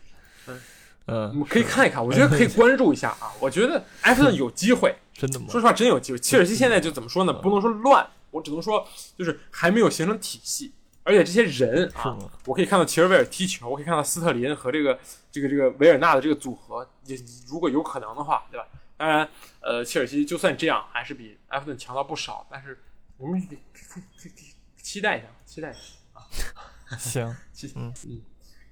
[0.48, 0.62] 嗯
[1.08, 3.32] 嗯，我们可以看一看，我觉得可以关注一下啊。
[3.40, 5.48] 我觉得埃弗顿有机会，真的吗？
[5.50, 6.20] 说实话，真有机会。
[6.20, 7.34] 切尔西现在就怎么说呢？
[7.34, 8.88] 不能说乱，我只能说
[9.18, 10.72] 就是还没有形成体系，
[11.04, 15.00] 而且这些人啊，我可以看到齐尔维尔踢球，我可以看到斯特林和这个
[15.32, 18.68] 这个这个维尔纳的这个组合，也如果有可能的话，对吧？
[18.98, 19.28] 当然，
[19.62, 22.78] 呃，切尔西就算这样，还是比埃弗顿强到不少，但是
[23.18, 23.58] 我们得
[24.82, 25.80] 期待一下，期待一下
[26.14, 26.98] 啊！
[26.98, 27.36] 行，
[27.76, 28.22] 嗯嗯，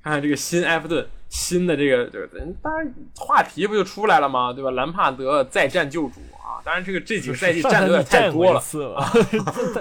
[0.07, 2.27] 看看这个新埃弗顿，新的这个这个，
[2.61, 4.53] 当然话题不就出来了吗？
[4.53, 4.71] 对吧？
[4.71, 6.63] 兰帕德再战救主啊！
[6.63, 8.63] 当然，这个这几个赛季战的有点太多了，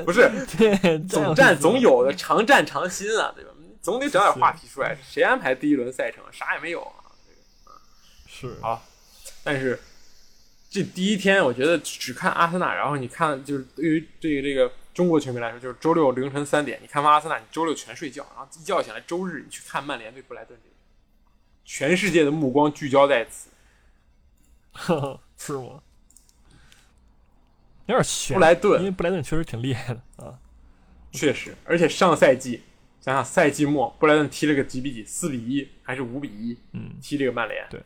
[0.05, 0.29] 不是
[1.09, 3.51] 总战总有的，常战常新啊，对吧？
[3.81, 4.99] 总得找点话题出来。
[5.09, 6.25] 谁安排第一轮赛程？
[6.33, 7.07] 啥也没有啊！
[7.25, 8.85] 这个是好，
[9.45, 9.79] 但是
[10.69, 14.73] 这第一天，我觉得只看阿森纳，然后你看，就是对于这个这个。
[14.97, 20.59] 中国球迷来说，就是周六凌晨三点，你看完阿森纳，你周六全睡觉，然后一觉醒来，周日你去看曼联对布莱顿，
[21.67, 23.51] 全世界的目光聚焦在此，
[25.37, 25.83] 是吗？
[27.85, 28.37] 有点悬。
[28.37, 30.39] 布莱顿，因为布莱顿确实挺厉害的啊，
[31.13, 32.63] 确实，而且上赛季
[33.03, 36.59] 想想赛季末，布莱顿踢了个几比几，四比一还是五比一？
[36.73, 37.79] 嗯，踢这个曼联，对。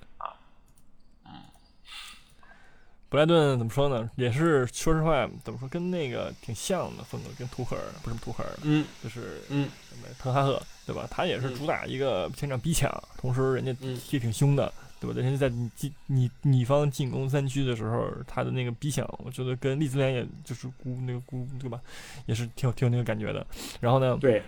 [3.11, 4.09] 布莱顿怎么说呢？
[4.15, 9.69] 也是说实话，怎么说跟那个挺像的风格，跟图赫尔不是图赫尔，嗯，就是嗯，
[10.17, 11.09] 滕哈赫对吧？
[11.11, 12.89] 他也是主打一个前场逼抢，
[13.19, 13.73] 同时人家
[14.09, 15.21] 踢挺凶的，对吧？
[15.21, 21.81] 人家在进你你方进攻三区的时候，他的那个逼抢，我觉得跟利兹联也就是估那个估对吧？
[22.27, 23.45] 也是挺有挺有那个感觉的。
[23.81, 24.41] 然后呢，对，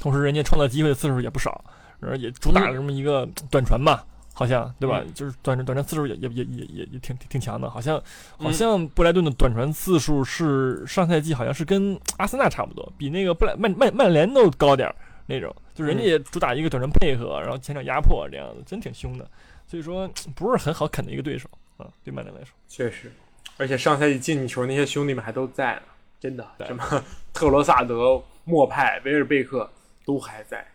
[0.00, 1.62] 同时人家创造机会的次数也不少，
[2.00, 4.02] 然后也主打了这么一个短传嘛。
[4.38, 5.02] 好像对吧？
[5.14, 7.70] 就是短短传次数也也也也也也挺挺强的。
[7.70, 7.98] 好像
[8.36, 15.54] 好像布莱顿的短传次数是上赛季好像是跟阿森纳差不多，比那个布莱曼曼曼联都高点儿那种。
[15.74, 19.26] 就人家也主打一个短传配合，然后前场压迫这样子，真挺凶的。
[19.66, 22.54] 所以说不是很好啃的一个对手啊，对曼联来说。
[22.68, 23.10] 确实，
[23.56, 25.82] 而且上赛季进球那些兄弟们还都在呢，
[26.20, 29.70] 真的，什么特罗萨德、莫派、维尔贝克
[30.04, 30.66] 都还在，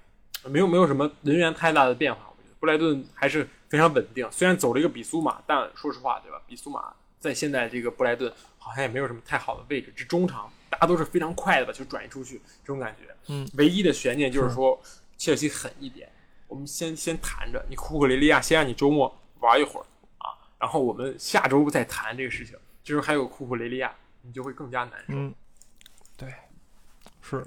[0.45, 2.21] 没有没有什么人员太大的变化。
[2.61, 6.39] 布莱顿还是非常稳定，虽然走了一个比苏马，但说实话，对吧？
[6.47, 13.13] 比苏马在现在这个布莱顿好像也没有什么太好的位置，这中场大家都是非常快的吧，就转移出去这种感觉。
[13.27, 14.79] 嗯，唯一的悬念就是说
[15.17, 16.07] 切尔西狠一点，
[16.47, 19.85] 我们先先谈着，你库克雷利亚先让你周末玩一会儿
[20.19, 22.55] 啊，然后我们下周再谈这个事情。
[22.83, 23.93] 就是还有库库雷利亚，
[24.23, 25.13] 你就会更加难受。
[25.13, 25.31] 嗯，
[26.17, 26.33] 对，
[27.21, 27.45] 是。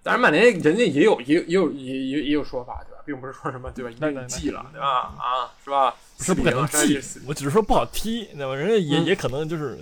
[0.00, 2.97] 当然，曼联人家也有也也有也也也有说法，对吧？
[3.08, 3.90] 并不是说什么对吧？
[3.90, 4.86] 一定记了，对吧？
[5.16, 5.94] 啊，是吧？
[6.18, 8.54] 不是不可能记，我只是说不好踢，对吧？
[8.54, 9.78] 人家也也可能就是，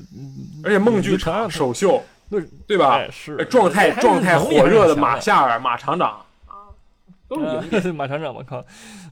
[0.62, 2.01] 而且梦剧场首秀，
[2.31, 3.05] 对对吧？
[3.11, 6.70] 是状态状态火热的马夏尔马厂长啊，
[7.27, 7.41] 都
[7.81, 8.64] 是马厂长，我靠！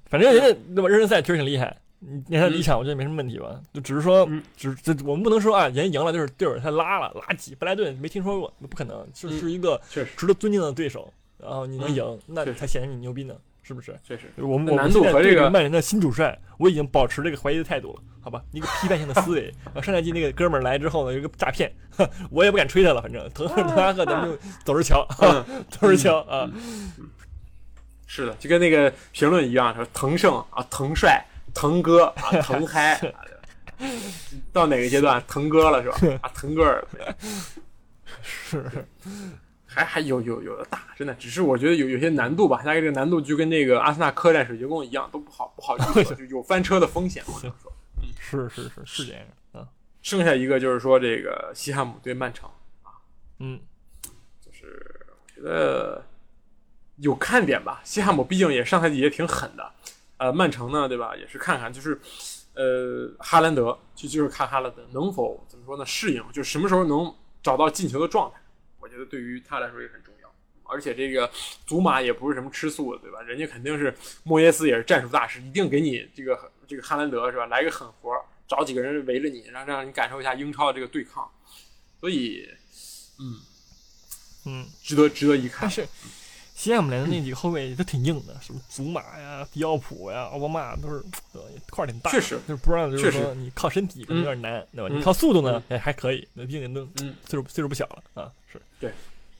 [0.06, 0.88] 反正人家对吧？
[0.88, 3.60] 热身赛确实挺厉害，你你看第一场，我觉得没什么问题吧？
[3.72, 9.80] 就只是说，只这我们不能说啊，人家赢了就是队友太拉了，垃圾，布莱顿没听说过，不可能，就是一个
[10.16, 11.12] 值得尊敬的对手。
[11.36, 13.34] 然后你能赢，那才显得你牛逼呢，
[13.66, 13.98] 是不是？
[14.06, 18.42] 确实，我们我们和这个曼联的新主帅，我已经保持这个怀疑的态度了，好吧？
[18.52, 19.52] 一个批判性的思维。
[19.74, 21.72] 啊，上赛季那个哥们儿来之后呢，有一个诈骗，
[22.30, 25.08] 我也不敢吹他了，反正滕滕哈赫咱们就走着瞧，
[25.70, 26.48] 走着瞧啊。
[28.06, 33.00] 是的，就跟那个评论一样，说滕胜啊，滕帅，滕哥啊，滕嗨，
[34.52, 36.18] 到哪个阶段滕哥了是吧？
[36.20, 36.84] 啊，腾格尔
[38.22, 38.86] 是。
[39.74, 42.58] 还还有有有的打，真的，只是我觉得有有些难度吧。
[42.58, 47.24] 大概这个难度就跟那个阿森纳客战水晶宫一样，都不好不好预测， 就有翻车的风险。
[47.26, 49.22] 我能说，嗯，是是是是这样
[49.52, 49.66] 啊。
[50.00, 52.48] 剩下一个就是说这个西汉姆对曼城
[52.82, 52.92] 啊，
[53.40, 53.58] 嗯，
[54.40, 56.04] 就是我觉得
[56.98, 57.80] 有看点吧。
[57.82, 59.72] 西汉姆毕竟也上赛季也挺狠的，
[60.18, 61.16] 呃，曼城呢，对吧？
[61.16, 62.00] 也是看看就是
[62.54, 65.84] 呃哈兰德，就就是看哈兰德能否怎么说呢？
[65.84, 67.12] 适应，就什么时候能
[67.42, 68.38] 找到进球的状态。
[68.84, 70.30] 我觉得对于他来说也很重要，
[70.64, 71.30] 而且这个
[71.66, 73.22] 祖马也不是什么吃素的，对吧？
[73.22, 77.46] 人家肯定是莫耶斯也是战术大师，一定给你这个这个哈兰德是吧？
[77.46, 78.10] 来个狠活，
[78.46, 81.26] 找几个人围着你，让让你感受一下英超的这个对抗。
[81.98, 82.46] 所以，
[83.18, 83.40] 嗯
[84.44, 85.60] 嗯，值得值得一看。
[85.62, 85.88] 但是
[86.54, 91.02] 西汉姆联的那几个后卫都挺硬的，什么祖马呀、迪奥普呀、奥巴马都是
[91.70, 94.94] 块儿挺大，确实就是不让就是说你靠身体可能有点难，对吧？
[94.94, 96.86] 你靠速度呢，哎还可以，那毕竟都
[97.26, 98.62] 岁数岁数不小了啊，是。
[98.80, 98.92] 对，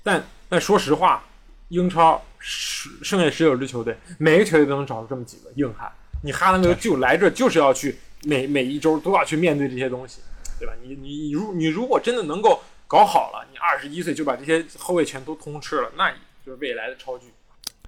[0.02, 1.24] 但但说实话，
[1.68, 5.90] 英超十剩下十九支球队，每个球队都能找出这么几个硬汉。
[6.22, 10.20] 你哈兰德就来这就是要去每每一周都要去面对这些东西，
[10.58, 10.72] 对吧？
[10.82, 17.26] 你你你如你如果真的能够搞好了，你二十一岁就把这些后卫全都通吃了，那你就是未来的超巨，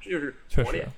[0.00, 0.88] 这就是确实磨练。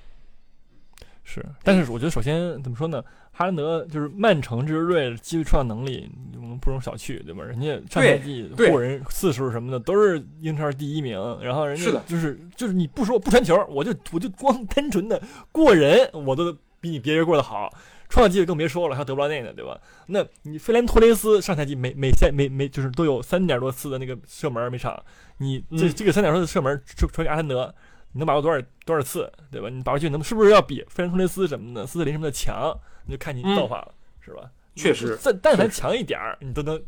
[1.23, 3.03] 是，但是我觉得首先怎么说呢？
[3.39, 7.41] 哈兰德就是曼城这支队机会创造能力，我们不容小觑，对吧？
[7.41, 15.21] 人家上赛季过人次数什么的都是英超第一名，然后人家就是就是你不说不传球，我就我就光单纯的
[15.53, 17.73] 过人，我都比你别人过得好。
[18.09, 19.79] 创造机会更别说了，还有德布劳内呢，对吧？
[20.07, 25.01] 那你费兰托雷斯上赛季每每赛每每就是都有三点多次的那个射门每场，
[25.37, 27.73] 你这、嗯这个三点多次的射门传传给阿兰德，
[28.11, 29.69] 你能把握多少多少次，对吧？
[29.69, 32.77] 你把握机会能是不是要比费兰托雷斯什么的、斯特林什么的强？
[33.09, 33.91] 你就看你嗯造化了，
[34.21, 34.43] 是吧？
[34.75, 36.79] 确实但但凡强一点儿，你都能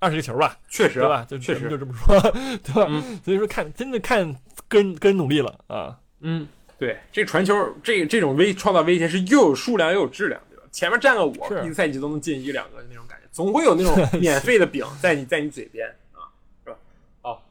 [0.00, 1.24] 二十个球吧，确实对吧？
[1.30, 2.20] 就确实就这么说，
[2.64, 2.86] 对吧？
[2.90, 4.34] 嗯所以说看真的看
[4.66, 10.64] 个人个人努力了啊，嗯，对，这传球这这种威创造威胁是又有数量又有质量，对吧？
[10.72, 16.26] 前面站个我，是一个赛季都能进一两个那种感觉，总会有那种 免费的饼在你在你嘴边啊，
[16.64, 16.76] 是吧？
[17.22, 17.42] 好，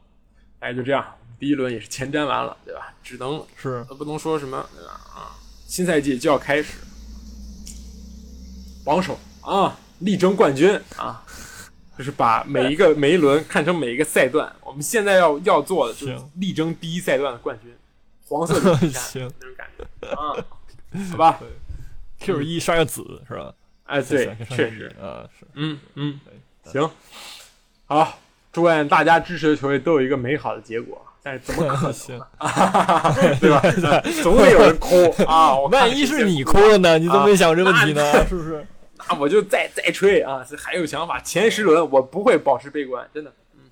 [0.60, 1.04] 哎，就这样，
[1.38, 2.94] 第一轮也是前瞻完了，对吧？
[3.02, 4.92] 只能是不能说什么对吧？
[5.16, 5.34] 啊，
[5.66, 6.78] 新赛季就要开始，
[8.88, 11.22] 榜首啊，力争冠军啊。
[11.98, 17.74] 就是把每一个 每一轮看成每一个赛段，我们现在要要做的就是力争第一赛段的冠军，
[18.28, 20.32] 黄色的 比赛行那种感觉啊，
[21.10, 21.40] 好吧
[22.20, 23.52] ？Q 一刷个紫是吧？
[23.86, 26.20] 哎，对确实，啊，是嗯嗯，
[26.64, 26.88] 行，
[27.86, 28.16] 好，
[28.52, 31.04] 祝愿大家支持的球队都有一个美好的结果。
[31.20, 32.16] 但是怎么可能，行，
[33.40, 33.60] 对吧？
[34.22, 35.58] 总得有人哭啊！
[35.62, 36.96] 万一是你哭了呢？
[36.96, 38.24] 你怎么没想这问题呢？
[38.28, 38.64] 是不是？
[39.08, 40.44] 那我就再再吹啊！
[40.48, 43.32] 这还有想法，前十轮我不会保持悲观，真的。
[43.54, 43.70] 嗯，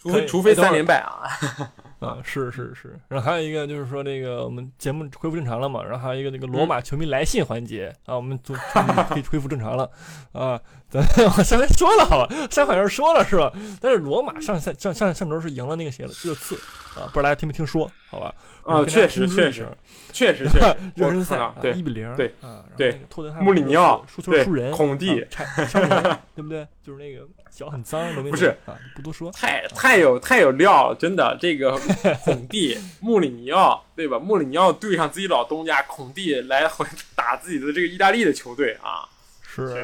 [0.00, 1.26] 除非除非三连败啊！
[2.00, 8.54] 啊，是是是，然后还有一个就是说这个我们节目恢复正常了嘛，然后还有一个那个罗马球迷来信环节、啊，我们都
[9.10, 9.90] 可以恢复正常了
[10.32, 10.60] 啊。
[10.90, 11.02] 咱
[11.36, 13.52] 我上回说了好吧，上回好像说了是吧？
[13.78, 16.54] 但是罗马上赛上上上周是赢了那个谁了，热刺
[16.98, 17.90] 啊，不知道大家听没听说？
[18.08, 18.34] 好吧？
[18.64, 19.66] 啊，确实确实
[20.12, 26.02] 确实确实， 热身赛啊对一比零，对啊，对那个托特纳穆里尼奥输球输人，孔蒂啊拆伤人，
[26.34, 26.66] 对不对？
[26.82, 29.30] 就是那个脚很脏，都没不是啊，不多说。
[29.32, 31.36] 太太有太有料了，真的。
[31.38, 31.78] 这个
[32.24, 34.18] 孔蒂、穆里尼奥，对吧？
[34.18, 39.08] 穆里尼奥对上自己老东家孔蒂来回 打自己的这个意大利的球队啊，
[39.42, 39.74] 是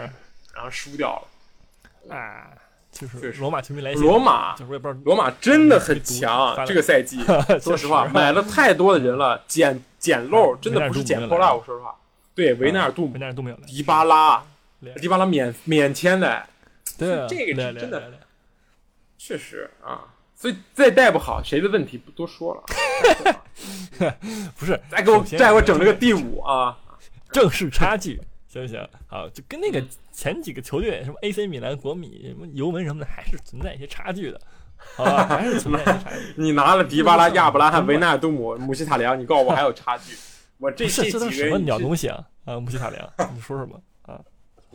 [0.54, 2.14] 然后输掉了。
[2.14, 2.50] 啊，
[2.92, 7.24] 就是罗马球迷来，罗马就是我也不知道罗马真的很强，这个赛季，
[7.60, 11.56] 说实话，买了太多的人了，捡捡漏，真的不是捡破烂。
[11.56, 11.94] 我说实话，
[12.34, 14.44] 对维纳尔杜姆维、纳尔杜姆，迪巴拉，
[15.00, 16.46] 迪巴拉免免签的，
[16.98, 18.12] 对啊，这个是真的
[19.16, 20.13] 确实啊。
[20.34, 22.62] 所以再带不好，谁的问题不多说了。
[24.58, 26.76] 不是再给我再给我整这个第五啊！
[27.30, 28.86] 正式差距，行不行？
[29.06, 34.40] 好，就跟那个嗯前几个球队，什么 AC 米兰、国米、什么尤文什么的，还是存在一些差距的，
[34.96, 35.26] 好吧？
[35.30, 36.34] 还是存在差距。
[36.36, 40.16] 你拿了迪巴拉、亚布拉罕、维纳尔杜姆、姆希塔良，你告诉我还有差距？
[40.58, 42.24] 我这，这这都是什么鸟东西啊？
[42.44, 43.80] 啊，姆希塔良，你说什么。
[44.02, 44.20] 啊，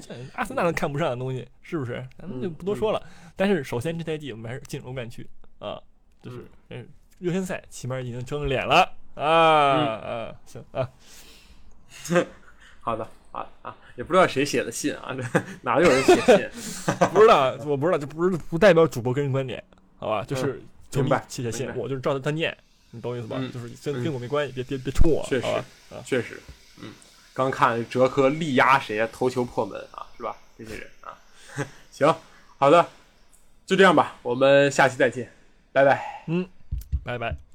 [0.02, 2.06] 这阿森纳都看不上的东西，是不是？
[2.18, 3.02] 咱们就不多说了。
[3.36, 5.28] 但是首先这赛季我们还是进欧冠区
[5.60, 5.80] 啊，
[6.24, 6.88] 就是嗯，
[7.20, 10.90] 热身赛起码已经争脸了啊啊，行啊，
[12.82, 15.16] 好的啊啊，也不知道谁写的信啊，
[15.62, 16.50] 哪有人写信？
[17.14, 19.64] 不知道，我不知道，这不是不代表主播个人观点，
[19.98, 20.24] 好吧？
[20.24, 20.62] 就是
[20.94, 22.56] 明白写写信我就是照着他念，
[22.92, 23.36] 你懂我意思吧？
[23.40, 25.64] 嗯就是跟嗯跟我没关系，别别别冲我，确实啊？
[26.06, 26.42] 确实，
[26.82, 26.92] 嗯，
[27.34, 30.36] 刚看哲科力压谁啊，头球破门啊，是吧？
[30.58, 31.14] 这些人啊，
[31.92, 32.14] 行，
[32.58, 32.86] 好的，
[33.66, 35.32] 就这样吧，我们下期再见，
[35.72, 36.24] 拜拜。
[36.28, 36.48] 嗯，
[37.04, 37.49] 拜拜。